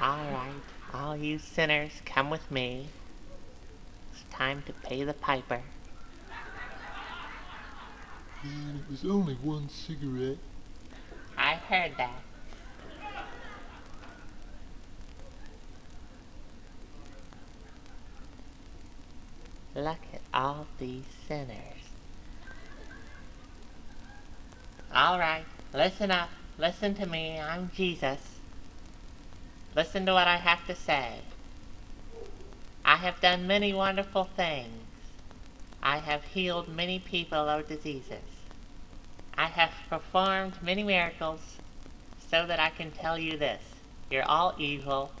[0.00, 0.62] All right,
[0.94, 2.88] all you sinners, come with me.
[4.30, 5.62] Time to pay the piper.
[8.42, 10.38] And it was only one cigarette.
[11.38, 12.22] I heard that.
[19.74, 21.56] Look at all these sinners.
[24.94, 26.28] All right, listen up.
[26.58, 27.38] Listen to me.
[27.40, 28.18] I'm Jesus.
[29.74, 31.20] Listen to what I have to say.
[32.84, 34.82] I have done many wonderful things.
[35.82, 38.22] I have healed many people of diseases.
[39.36, 41.40] I have performed many miracles
[42.30, 43.62] so that I can tell you this.
[44.10, 45.12] You're all evil.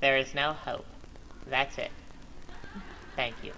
[0.00, 0.86] There is no hope.
[1.46, 1.90] That's it.
[3.16, 3.52] Thank you.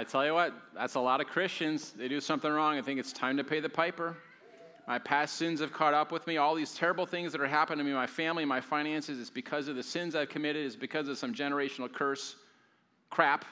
[0.00, 1.90] I tell you what, that's a lot of Christians.
[1.90, 2.78] They do something wrong.
[2.78, 4.16] I think it's time to pay the piper.
[4.88, 6.38] My past sins have caught up with me.
[6.38, 9.68] All these terrible things that are happening to me, my family, my finances, it's because
[9.68, 12.36] of the sins I've committed, it's because of some generational curse.
[13.10, 13.44] Crap.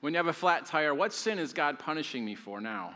[0.00, 2.94] When you have a flat tire, what sin is God punishing me for now?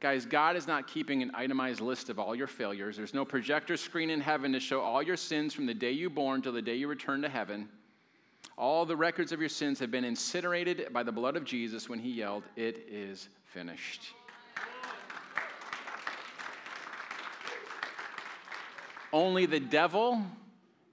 [0.00, 2.96] Guys, God is not keeping an itemized list of all your failures.
[2.96, 6.10] There's no projector screen in heaven to show all your sins from the day you
[6.10, 7.68] born till the day you return to heaven.
[8.56, 11.98] All the records of your sins have been incinerated by the blood of Jesus when
[11.98, 14.12] he yelled, It is finished.
[19.12, 20.22] Only the devil,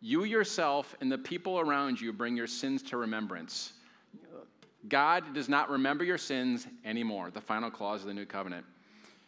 [0.01, 3.73] you yourself, and the people around you bring your sins to remembrance.
[4.89, 7.31] God does not remember your sins anymore.
[7.31, 8.65] The final clause of the new covenant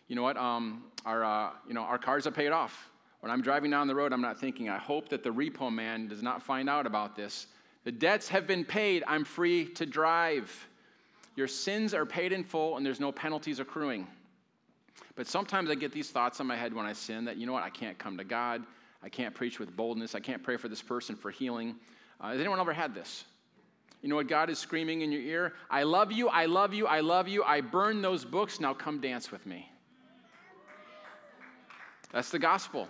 [0.08, 0.38] you know what?
[0.38, 2.90] Um, our, uh, you know, our cars are paid off.
[3.22, 6.08] When I'm driving down the road, I'm not thinking, I hope that the repo man
[6.08, 7.48] does not find out about this.
[7.86, 9.04] The debts have been paid.
[9.08, 10.52] I'm free to drive.
[11.36, 14.08] Your sins are paid in full, and there's no penalties accruing.
[15.16, 17.54] But sometimes I get these thoughts in my head when I sin that, you know
[17.54, 18.64] what, I can't come to God.
[19.04, 20.16] I can't preach with boldness.
[20.16, 21.76] I can't pray for this person for healing.
[22.20, 23.26] Uh, has anyone ever had this?
[24.02, 25.54] You know what God is screaming in your ear?
[25.70, 27.44] I love you, I love you, I love you.
[27.44, 28.60] I burn those books.
[28.60, 29.70] Now come dance with me.
[32.12, 32.88] That's the gospel.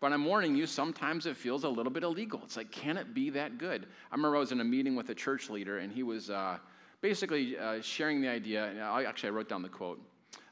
[0.00, 2.40] But I'm warning you, sometimes it feels a little bit illegal.
[2.42, 3.86] It's like, can it be that good?
[4.10, 6.56] I remember I was in a meeting with a church leader, and he was uh,
[7.02, 8.82] basically uh, sharing the idea.
[8.82, 10.00] I, actually, I wrote down the quote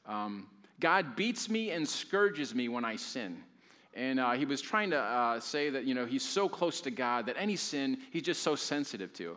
[0.06, 0.48] um,
[0.80, 3.42] God beats me and scourges me when I sin.
[3.94, 6.90] And uh, he was trying to uh, say that, you know, he's so close to
[6.90, 9.36] God that any sin, he's just so sensitive to.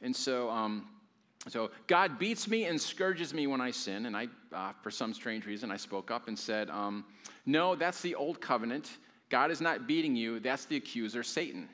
[0.00, 0.88] And so, um,
[1.46, 4.06] so God beats me and scourges me when I sin.
[4.06, 7.04] And I, uh, for some strange reason, I spoke up and said, um,
[7.46, 8.90] No, that's the old covenant.
[9.32, 10.40] God is not beating you.
[10.40, 11.66] That's the accuser, Satan.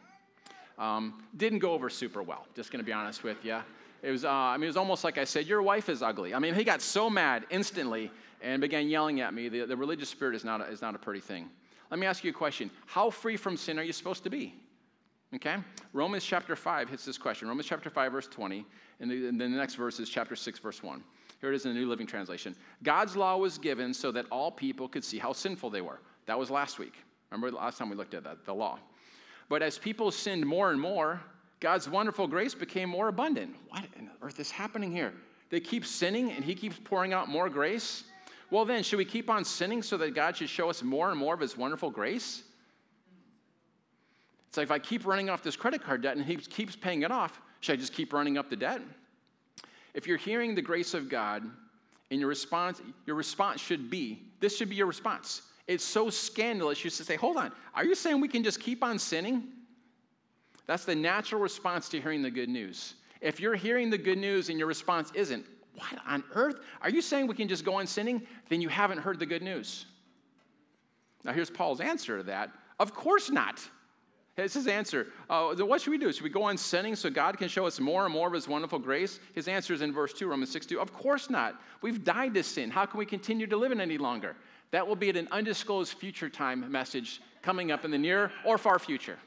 [0.78, 2.46] Um, didn't go over super well.
[2.54, 3.58] Just going to be honest with you.
[4.00, 6.32] It was, uh, I mean, it was almost like I said, "Your wife is ugly."
[6.34, 9.48] I mean, he got so mad instantly and began yelling at me.
[9.48, 11.50] The, the religious spirit is not a, is not a pretty thing.
[11.90, 14.54] Let me ask you a question: How free from sin are you supposed to be?
[15.34, 15.56] Okay?
[15.92, 17.48] Romans chapter 5 hits this question.
[17.48, 18.64] Romans chapter 5, verse 20.
[19.00, 21.04] And, the, and then the next verse is chapter 6, verse 1.
[21.40, 22.56] Here it is in the New Living Translation.
[22.82, 26.00] God's law was given so that all people could see how sinful they were.
[26.24, 26.94] That was last week.
[27.30, 28.78] Remember the last time we looked at that, the law.
[29.48, 31.20] But as people sinned more and more,
[31.60, 33.54] God's wonderful grace became more abundant.
[33.68, 35.12] What on earth is happening here?
[35.50, 38.04] They keep sinning and He keeps pouring out more grace?
[38.50, 41.18] Well, then, should we keep on sinning so that God should show us more and
[41.18, 42.42] more of His wonderful grace?
[44.48, 47.02] It's like if I keep running off this credit card debt and He keeps paying
[47.02, 48.80] it off, should I just keep running up the debt?
[49.94, 51.42] If you're hearing the grace of God
[52.10, 55.42] and your response, your response should be this should be your response.
[55.68, 58.82] It's so scandalous, you should say, Hold on, are you saying we can just keep
[58.82, 59.44] on sinning?
[60.66, 62.94] That's the natural response to hearing the good news.
[63.20, 66.56] If you're hearing the good news and your response isn't, What on earth?
[66.80, 68.26] Are you saying we can just go on sinning?
[68.48, 69.84] Then you haven't heard the good news.
[71.24, 72.50] Now, here's Paul's answer to that
[72.80, 73.60] Of course not.
[74.38, 75.08] It's his answer.
[75.28, 76.12] Uh, what should we do?
[76.12, 78.46] Should we go on sinning so God can show us more and more of his
[78.46, 79.18] wonderful grace?
[79.34, 80.80] His answer is in verse 2, Romans 6 2.
[80.80, 81.60] Of course not.
[81.82, 82.70] We've died to sin.
[82.70, 84.36] How can we continue to live in it any longer?
[84.70, 88.78] That will be an undisclosed future time message coming up in the near or far
[88.78, 89.18] future.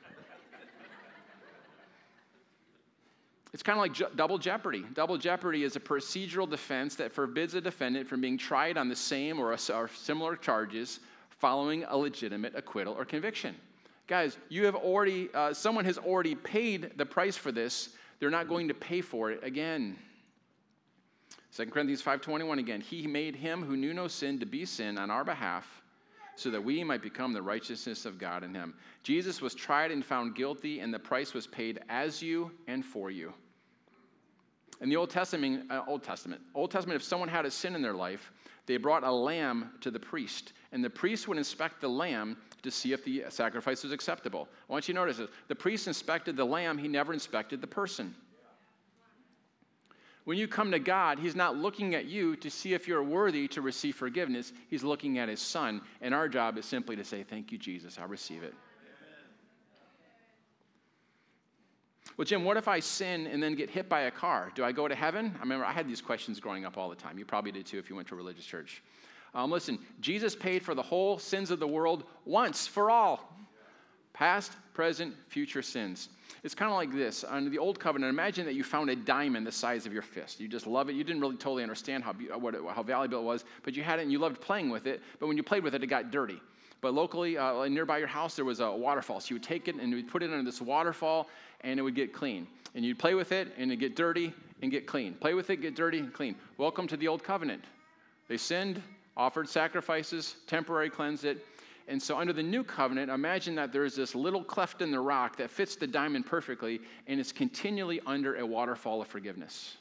[3.54, 4.86] It's kind of like ju- double jeopardy.
[4.94, 8.96] Double jeopardy is a procedural defense that forbids a defendant from being tried on the
[8.96, 13.56] same or, a, or similar charges following a legitimate acquittal or conviction.
[14.08, 17.90] Guys, you have already, uh, someone has already paid the price for this.
[18.20, 19.98] They're not going to pay for it again.
[21.56, 22.82] 2 Corinthians 5.21 again.
[22.82, 25.82] He made him who knew no sin to be sin on our behalf
[26.36, 28.74] so that we might become the righteousness of God in him.
[29.04, 33.12] Jesus was tried and found guilty, and the price was paid as you and for
[33.12, 33.34] you.
[34.80, 37.82] In the Old Testament, uh, Old Testament, Old Testament, if someone had a sin in
[37.82, 38.32] their life,
[38.66, 42.72] they brought a lamb to the priest, and the priest would inspect the lamb to
[42.72, 44.48] see if the sacrifice was acceptable.
[44.70, 45.30] I want you to notice this.
[45.50, 48.16] The priest inspected the lamb, he never inspected the person.
[50.26, 53.48] When you come to God, He's not looking at you to see if you're worthy
[53.50, 54.54] to receive forgiveness.
[54.70, 55.82] He's looking at His Son.
[56.02, 57.98] And our job is simply to say, Thank you, Jesus.
[58.00, 58.54] I receive it.
[62.18, 64.52] Well, Jim, what if I sin and then get hit by a car?
[64.54, 65.34] Do I go to heaven?
[65.38, 67.18] I remember I had these questions growing up all the time.
[67.18, 68.84] You probably did too if you went to a religious church.
[69.34, 73.28] Um, listen, Jesus paid for the whole sins of the world once for all
[74.14, 76.10] past, present, future sins.
[76.44, 77.24] It's kind of like this.
[77.28, 80.40] Under the old covenant, imagine that you found a diamond the size of your fist.
[80.40, 80.96] You just love it.
[80.96, 84.00] You didn't really totally understand how, what it, how valuable it was, but you had
[84.00, 85.02] it and you loved playing with it.
[85.20, 86.42] But when you played with it, it got dirty.
[86.82, 89.20] But locally, uh, nearby your house, there was a waterfall.
[89.20, 91.30] So you would take it and you'd put it under this waterfall,
[91.62, 92.48] and it would get clean.
[92.74, 95.14] And you'd play with it, and it'd get dirty and get clean.
[95.14, 96.36] Play with it, get dirty and clean.
[96.58, 97.64] Welcome to the old covenant.
[98.28, 98.82] They sinned,
[99.16, 101.46] offered sacrifices, temporary cleansed it.
[101.88, 105.38] And so, under the new covenant, imagine that there's this little cleft in the rock
[105.38, 109.78] that fits the diamond perfectly, and it's continually under a waterfall of forgiveness.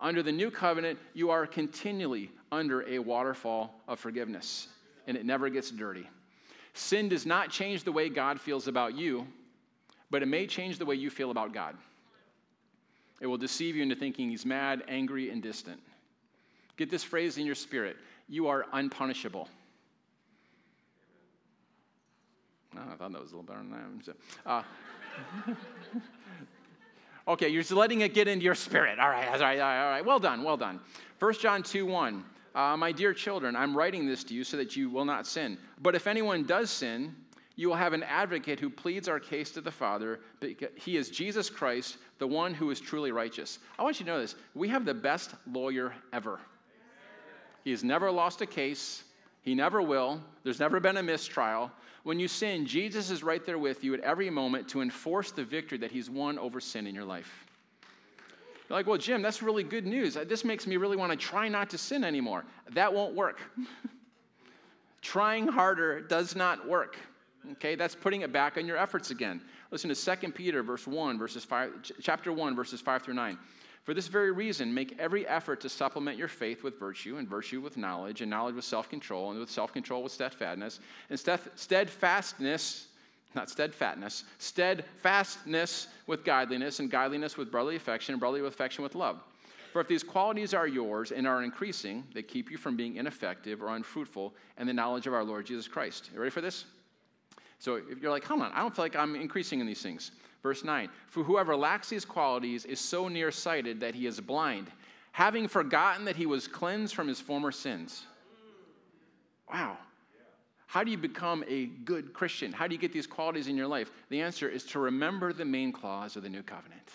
[0.00, 4.68] Under the new covenant, you are continually under a waterfall of forgiveness,
[5.06, 6.08] and it never gets dirty.
[6.74, 9.26] Sin does not change the way God feels about you,
[10.10, 11.76] but it may change the way you feel about God.
[13.20, 15.80] It will deceive you into thinking he's mad, angry, and distant.
[16.76, 19.48] Get this phrase in your spirit you are unpunishable.
[22.76, 24.16] I thought that was a little better than that.
[24.46, 24.62] Uh,
[27.28, 28.98] okay, you're just letting it get into your spirit.
[28.98, 30.04] All right, all right, all right.
[30.04, 30.80] Well done, well done.
[31.18, 32.24] 1 John 2 1.
[32.54, 35.56] Uh, my dear children, I'm writing this to you so that you will not sin.
[35.82, 37.14] But if anyone does sin,
[37.54, 40.20] you will have an advocate who pleads our case to the Father.
[40.74, 43.58] He is Jesus Christ, the one who is truly righteous.
[43.78, 44.34] I want you to know this.
[44.54, 46.40] We have the best lawyer ever.
[47.62, 49.04] He has never lost a case,
[49.42, 50.22] he never will.
[50.42, 51.70] There's never been a mistrial.
[52.02, 55.44] When you sin, Jesus is right there with you at every moment to enforce the
[55.44, 57.46] victory that he's won over sin in your life.
[58.68, 60.14] You're like, well, Jim, that's really good news.
[60.26, 62.44] This makes me really want to try not to sin anymore.
[62.72, 63.40] That won't work.
[65.02, 66.96] Trying harder does not work.
[67.52, 69.40] Okay, that's putting it back on your efforts again.
[69.70, 73.38] Listen to 2 Peter verse 1, verses 5, chapter 1, verses 5 through 9.
[73.82, 77.60] For this very reason, make every effort to supplement your faith with virtue, and virtue
[77.60, 82.86] with knowledge, and knowledge with self control, and with self control with steadfastness, and steadfastness
[83.34, 89.20] not steadfastness, steadfastness with godliness, and godliness with brotherly affection, and brotherly affection with love.
[89.72, 93.62] For if these qualities are yours and are increasing, they keep you from being ineffective
[93.62, 96.10] or unfruitful in the knowledge of our Lord Jesus Christ.
[96.12, 96.64] You ready for this?
[97.60, 100.10] So if you're like, hold on, I don't feel like I'm increasing in these things.
[100.42, 104.68] Verse 9 For whoever lacks these qualities is so nearsighted that he is blind,
[105.12, 108.04] having forgotten that he was cleansed from his former sins.
[109.52, 109.76] Wow.
[110.66, 112.52] How do you become a good Christian?
[112.52, 113.90] How do you get these qualities in your life?
[114.08, 116.88] The answer is to remember the main clause of the new covenant.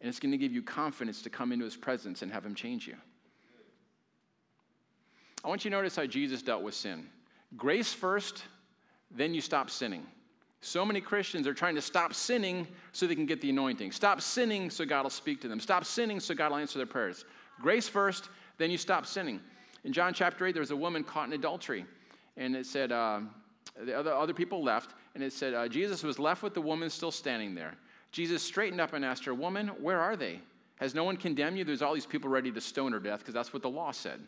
[0.00, 2.56] And it's going to give you confidence to come into his presence and have him
[2.56, 2.96] change you.
[5.44, 7.06] I want you to notice how Jesus dealt with sin.
[7.56, 8.42] Grace first,
[9.12, 10.04] then you stop sinning.
[10.60, 13.92] So many Christians are trying to stop sinning so they can get the anointing.
[13.92, 15.60] Stop sinning so God will speak to them.
[15.60, 17.24] Stop sinning so God will answer their prayers.
[17.60, 19.40] Grace first, then you stop sinning.
[19.84, 21.86] In John chapter 8, there was a woman caught in adultery.
[22.36, 23.20] And it said, uh,
[23.84, 26.90] the other, other people left, and it said, uh, Jesus was left with the woman
[26.90, 27.74] still standing there.
[28.10, 30.40] Jesus straightened up and asked her, Woman, where are they?
[30.76, 31.64] Has no one condemned you?
[31.64, 33.90] There's all these people ready to stone her to death because that's what the law
[33.90, 34.20] said.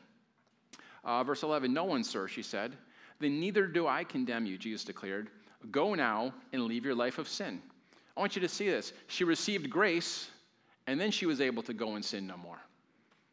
[1.05, 2.77] Uh, verse 11, No one, sir, she said.
[3.21, 5.31] Then neither do I condemn you, Jesus declared.
[5.71, 7.61] Go now and leave your life of sin.
[8.17, 8.93] I want you to see this.
[9.07, 10.31] She received grace,
[10.87, 12.59] and then she was able to go and sin no more.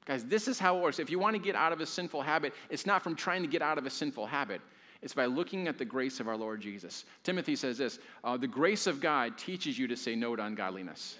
[0.05, 0.99] Guys, this is how it works.
[0.99, 3.47] If you want to get out of a sinful habit, it's not from trying to
[3.47, 4.61] get out of a sinful habit.
[5.01, 7.05] It's by looking at the grace of our Lord Jesus.
[7.23, 11.19] Timothy says this uh, the grace of God teaches you to say no to ungodliness.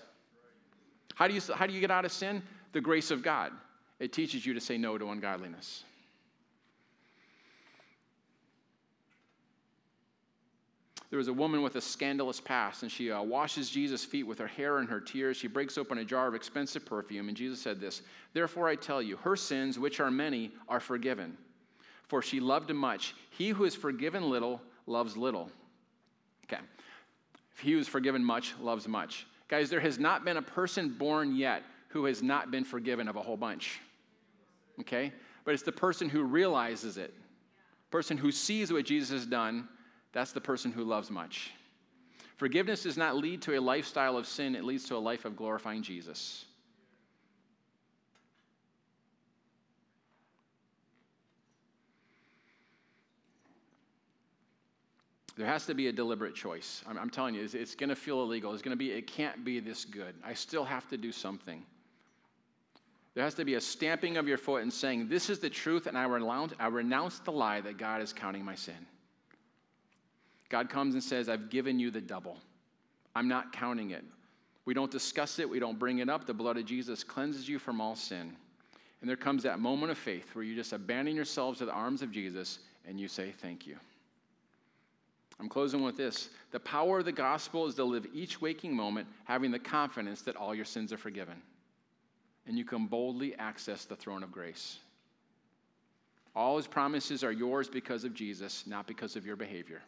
[1.16, 2.44] How do, you, how do you get out of sin?
[2.74, 3.52] The grace of God.
[4.00, 5.84] It teaches you to say no to ungodliness.
[11.10, 14.40] There was a woman with a scandalous past, and she uh, washes Jesus' feet with
[14.40, 15.38] her hair and her tears.
[15.38, 18.02] She breaks open a jar of expensive perfume, and Jesus said this
[18.34, 21.38] Therefore I tell you, her sins, which are many, are forgiven.
[22.08, 23.16] For she loved much.
[23.30, 25.50] He who is forgiven little loves little.
[26.46, 26.62] Okay.
[27.54, 29.28] If He who is forgiven much loves much.
[29.48, 33.16] Guys, there has not been a person born yet who has not been forgiven of
[33.16, 33.80] a whole bunch.
[34.82, 35.14] Okay?
[35.46, 37.14] But it's the person who realizes it,
[37.92, 39.70] person who sees what Jesus has done
[40.18, 41.52] that's the person who loves much.
[42.38, 45.36] Forgiveness does not lead to a lifestyle of sin, it leads to a life of
[45.36, 46.46] glorifying Jesus.
[55.38, 56.84] There has to be a deliberate choice.
[56.90, 58.52] I'm, I'm telling you, it's, it's going to feel illegal.
[58.54, 60.16] It's going to be, it can't be this good.
[60.26, 61.64] I still have to do something.
[63.14, 65.86] There has to be a stamping of your foot and saying, This is the truth,
[65.86, 68.88] and I renounce, I renounce the lie that God is counting my sin.
[70.50, 72.38] God comes and says, I've given you the double.
[73.16, 74.04] I'm not counting it.
[74.66, 76.26] We don't discuss it, we don't bring it up.
[76.26, 78.36] The blood of Jesus cleanses you from all sin.
[79.00, 82.02] And there comes that moment of faith where you just abandon yourselves to the arms
[82.02, 83.78] of Jesus and you say, Thank you.
[85.40, 86.30] I'm closing with this.
[86.52, 90.36] The power of the gospel is to live each waking moment having the confidence that
[90.36, 91.42] all your sins are forgiven.
[92.48, 94.80] And you can boldly access the throne of grace.
[96.36, 99.82] All his promises are yours because of Jesus, not because of your behavior.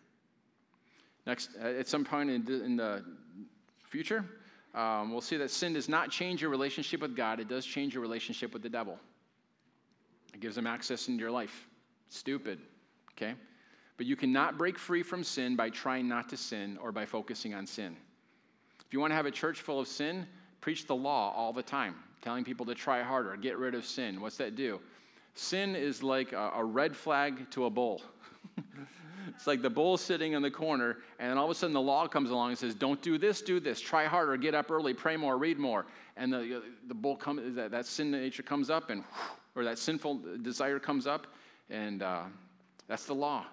[1.30, 3.05] Next, uh, at some point in the, in the
[3.88, 4.25] future,
[4.73, 7.93] um, we'll see that sin does not change your relationship with God, it does change
[7.93, 8.97] your relationship with the devil.
[10.34, 11.67] It gives him access into your life.
[12.09, 12.57] Stupid,
[13.11, 13.36] okay?
[13.95, 17.53] But you cannot break free from sin by trying not to sin or by focusing
[17.53, 17.95] on sin.
[18.84, 20.25] If you want to have a church full of sin,
[20.61, 24.19] preach the law all the time, telling people to try harder, get rid of sin.
[24.19, 24.80] What's that do?
[25.36, 28.01] Sin is like a, a red flag to a bull.
[29.36, 32.07] It's like the bull sitting in the corner, and all of a sudden the law
[32.07, 35.17] comes along and says, Don't do this, do this, try harder, get up early, pray
[35.17, 35.86] more, read more.
[36.17, 39.03] And the, the bull comes, that, that sin nature comes up, and
[39.55, 41.27] or that sinful desire comes up,
[41.69, 42.23] and uh,
[42.88, 43.45] that's the law.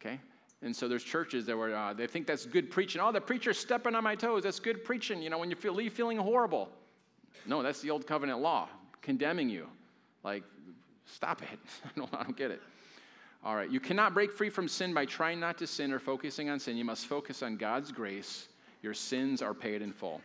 [0.00, 0.18] Okay?
[0.62, 3.00] And so there's churches that were, uh, they think that's good preaching.
[3.00, 4.44] Oh, the preacher's stepping on my toes.
[4.44, 6.70] That's good preaching, you know, when you feel, leave feeling horrible.
[7.46, 8.68] No, that's the old covenant law,
[9.02, 9.66] condemning you.
[10.22, 10.42] Like,
[11.04, 11.58] stop it.
[11.84, 12.62] I don't, I don't get it.
[13.44, 16.48] All right, you cannot break free from sin by trying not to sin or focusing
[16.48, 16.78] on sin.
[16.78, 18.48] You must focus on God's grace.
[18.80, 20.22] Your sins are paid in full.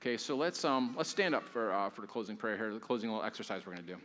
[0.00, 2.80] Okay, so let's um, let's stand up for uh, for the closing prayer here, the
[2.80, 3.98] closing little exercise we're going to do.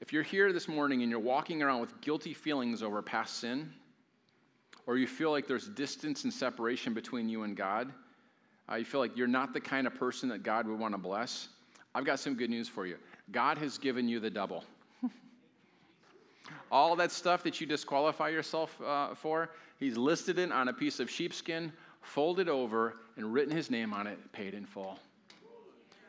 [0.00, 3.70] If you're here this morning and you're walking around with guilty feelings over past sin,
[4.86, 7.92] or you feel like there's distance and separation between you and God,
[8.70, 10.98] uh, you feel like you're not the kind of person that God would want to
[10.98, 11.48] bless,
[11.94, 12.96] I've got some good news for you.
[13.32, 14.64] God has given you the double.
[16.72, 21.00] All that stuff that you disqualify yourself uh, for, He's listed it on a piece
[21.00, 24.98] of sheepskin, folded over, and written His name on it, paid in full.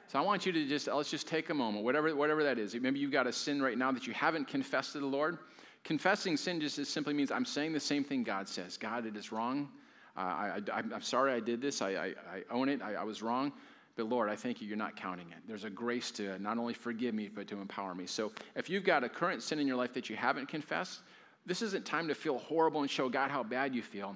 [0.08, 2.76] So I want you to just, let's just take a moment, whatever, whatever that is.
[2.76, 5.38] Maybe you've got a sin right now that you haven't confessed to the Lord.
[5.86, 8.76] Confessing sin just simply means I'm saying the same thing God says.
[8.76, 9.70] God, it is wrong.
[10.16, 11.82] I, am sorry I did this.
[11.82, 12.82] I, I, I own it.
[12.82, 13.52] I, I, was wrong.
[13.96, 15.38] But Lord, I thank you, you're not counting it.
[15.48, 18.06] There's a grace to not only forgive me, but to empower me.
[18.06, 21.02] So if you've got a current sin in your life that you haven't confessed,
[21.46, 24.16] this isn't time to feel horrible and show God how bad you feel.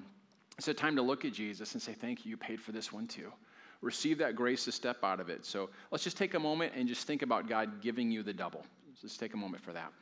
[0.58, 2.92] It's a time to look at Jesus and say, Thank you, you paid for this
[2.92, 3.32] one too.
[3.82, 5.44] Receive that grace to step out of it.
[5.44, 8.64] So let's just take a moment and just think about God giving you the double.
[9.02, 9.92] Let's take a moment for that.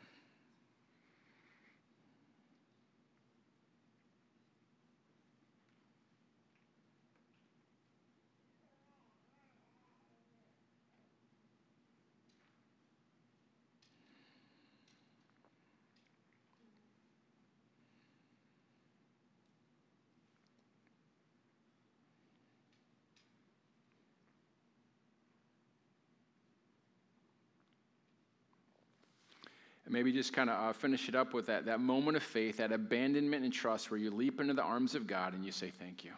[29.94, 32.72] Maybe just kind of uh, finish it up with that, that moment of faith, that
[32.72, 36.04] abandonment and trust where you leap into the arms of God and you say, Thank
[36.04, 36.10] you.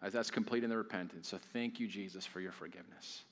[0.00, 1.28] As that's complete in the repentance.
[1.28, 3.24] So thank you, Jesus, for your forgiveness.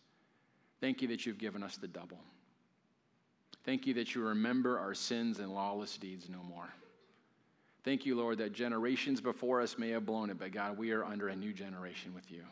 [0.80, 2.18] Thank you that you've given us the double.
[3.64, 6.68] Thank you that you remember our sins and lawless deeds no more.
[7.84, 11.04] Thank you, Lord, that generations before us may have blown it, but God, we are
[11.04, 12.42] under a new generation with you.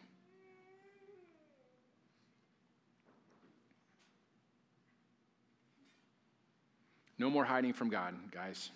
[7.24, 8.68] No more hiding from God, guys.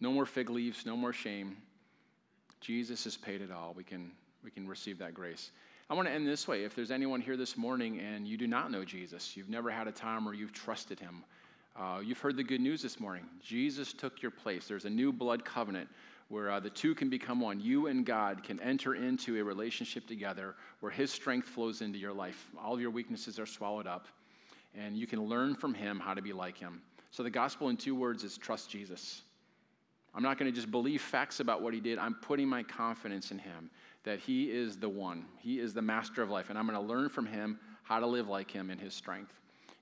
[0.00, 1.56] No more fig leaves, no more shame.
[2.60, 3.74] Jesus has paid it all.
[3.76, 4.12] We can,
[4.44, 5.50] we can receive that grace.
[5.90, 6.62] I want to end this way.
[6.62, 9.88] If there's anyone here this morning and you do not know Jesus, you've never had
[9.88, 11.24] a time where you've trusted him,
[11.76, 13.24] uh, you've heard the good news this morning.
[13.42, 14.68] Jesus took your place.
[14.68, 15.88] There's a new blood covenant
[16.28, 17.58] where uh, the two can become one.
[17.58, 22.12] You and God can enter into a relationship together where his strength flows into your
[22.12, 22.46] life.
[22.56, 24.06] All of your weaknesses are swallowed up,
[24.76, 26.82] and you can learn from him how to be like him.
[27.10, 29.22] So, the gospel in two words is trust Jesus.
[30.14, 31.98] I'm not going to just believe facts about what he did.
[31.98, 33.70] I'm putting my confidence in him
[34.04, 35.24] that he is the one.
[35.38, 38.06] He is the master of life, and I'm going to learn from him how to
[38.06, 39.34] live like him in his strength.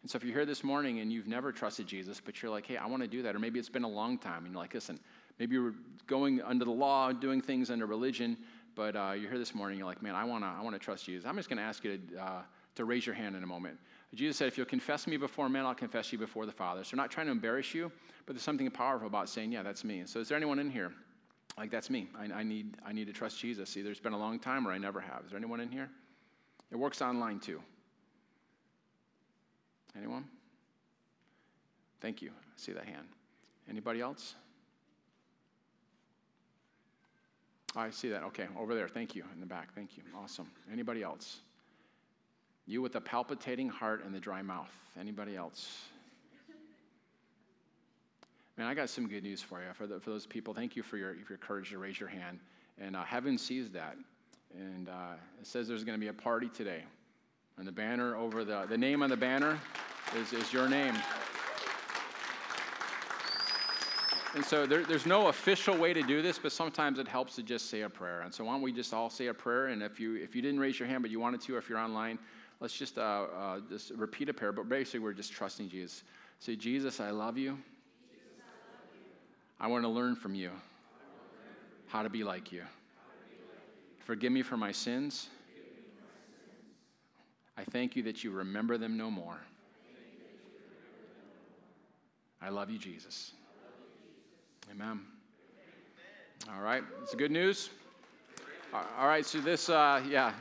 [0.02, 2.66] And so, if you're here this morning and you've never trusted Jesus, but you're like,
[2.66, 4.62] hey, I want to do that, or maybe it's been a long time, and you're
[4.62, 5.00] like, listen,
[5.38, 5.74] maybe you're
[6.06, 8.36] going under the law, doing things under religion,
[8.76, 11.06] but uh, you're here this morning, you're like, man, I want to I wanna trust
[11.06, 11.26] Jesus.
[11.26, 12.42] I'm just going to ask you to, uh,
[12.76, 13.78] to raise your hand in a moment.
[14.14, 16.84] Jesus said, If you'll confess me before men, I'll confess you before the Father.
[16.84, 17.90] So, not trying to embarrass you,
[18.24, 20.02] but there's something powerful about saying, Yeah, that's me.
[20.06, 20.92] So, is there anyone in here?
[21.58, 22.08] Like, that's me.
[22.18, 23.76] I, I, need, I need to trust Jesus.
[23.76, 25.22] Either it's been a long time or I never have.
[25.24, 25.88] Is there anyone in here?
[26.70, 27.60] It works online too.
[29.96, 30.24] Anyone?
[32.00, 32.30] Thank you.
[32.30, 33.06] I see that hand.
[33.68, 34.34] Anybody else?
[37.74, 38.22] I see that.
[38.24, 38.88] Okay, over there.
[38.88, 39.24] Thank you.
[39.34, 39.74] In the back.
[39.74, 40.02] Thank you.
[40.16, 40.50] Awesome.
[40.72, 41.40] Anybody else?
[42.66, 44.72] You with the palpitating heart and the dry mouth.
[44.98, 45.82] Anybody else?
[48.56, 49.66] Man, I got some good news for you.
[49.74, 52.08] For, the, for those people, thank you for your, for your courage to raise your
[52.08, 52.40] hand.
[52.80, 53.96] And uh, heaven sees that.
[54.54, 56.82] And uh, it says there's going to be a party today.
[57.58, 59.60] And the banner over the, the name on the banner
[60.16, 60.94] is, is your name.
[64.34, 67.42] And so there, there's no official way to do this, but sometimes it helps to
[67.42, 68.20] just say a prayer.
[68.20, 69.68] And so why don't we just all say a prayer?
[69.68, 71.70] And if you if you didn't raise your hand but you wanted to, or if
[71.70, 72.18] you're online,
[72.60, 76.02] let's just, uh, uh, just repeat a prayer, but basically we're just trusting Jesus.
[76.38, 77.58] Say, Jesus, I love you.
[79.58, 80.50] I want to learn from you
[81.86, 82.62] how to be like you.
[84.00, 85.28] Forgive me for my sins.
[87.56, 89.38] I thank you that you remember them no more.
[92.42, 93.32] I love you, Jesus.
[94.70, 95.00] Amen.
[96.54, 97.70] All right, it's good news.
[98.74, 100.32] All right, so this, uh, yeah.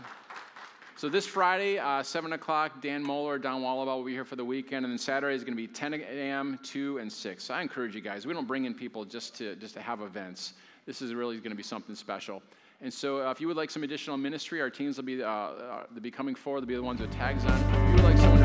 [0.97, 4.45] So this Friday, uh, 7 o'clock, Dan Mohler, Don Wallabout will be here for the
[4.45, 4.85] weekend.
[4.85, 7.43] And then Saturday is going to be 10 a.m., 2, and 6.
[7.43, 8.25] So I encourage you guys.
[8.25, 10.53] We don't bring in people just to, just to have events.
[10.85, 12.41] This is really going to be something special.
[12.81, 15.27] And so uh, if you would like some additional ministry, our teams will be, uh,
[15.27, 16.61] uh, be coming forward.
[16.61, 17.59] They'll be the ones with tags on.
[17.59, 18.44] If you would like someone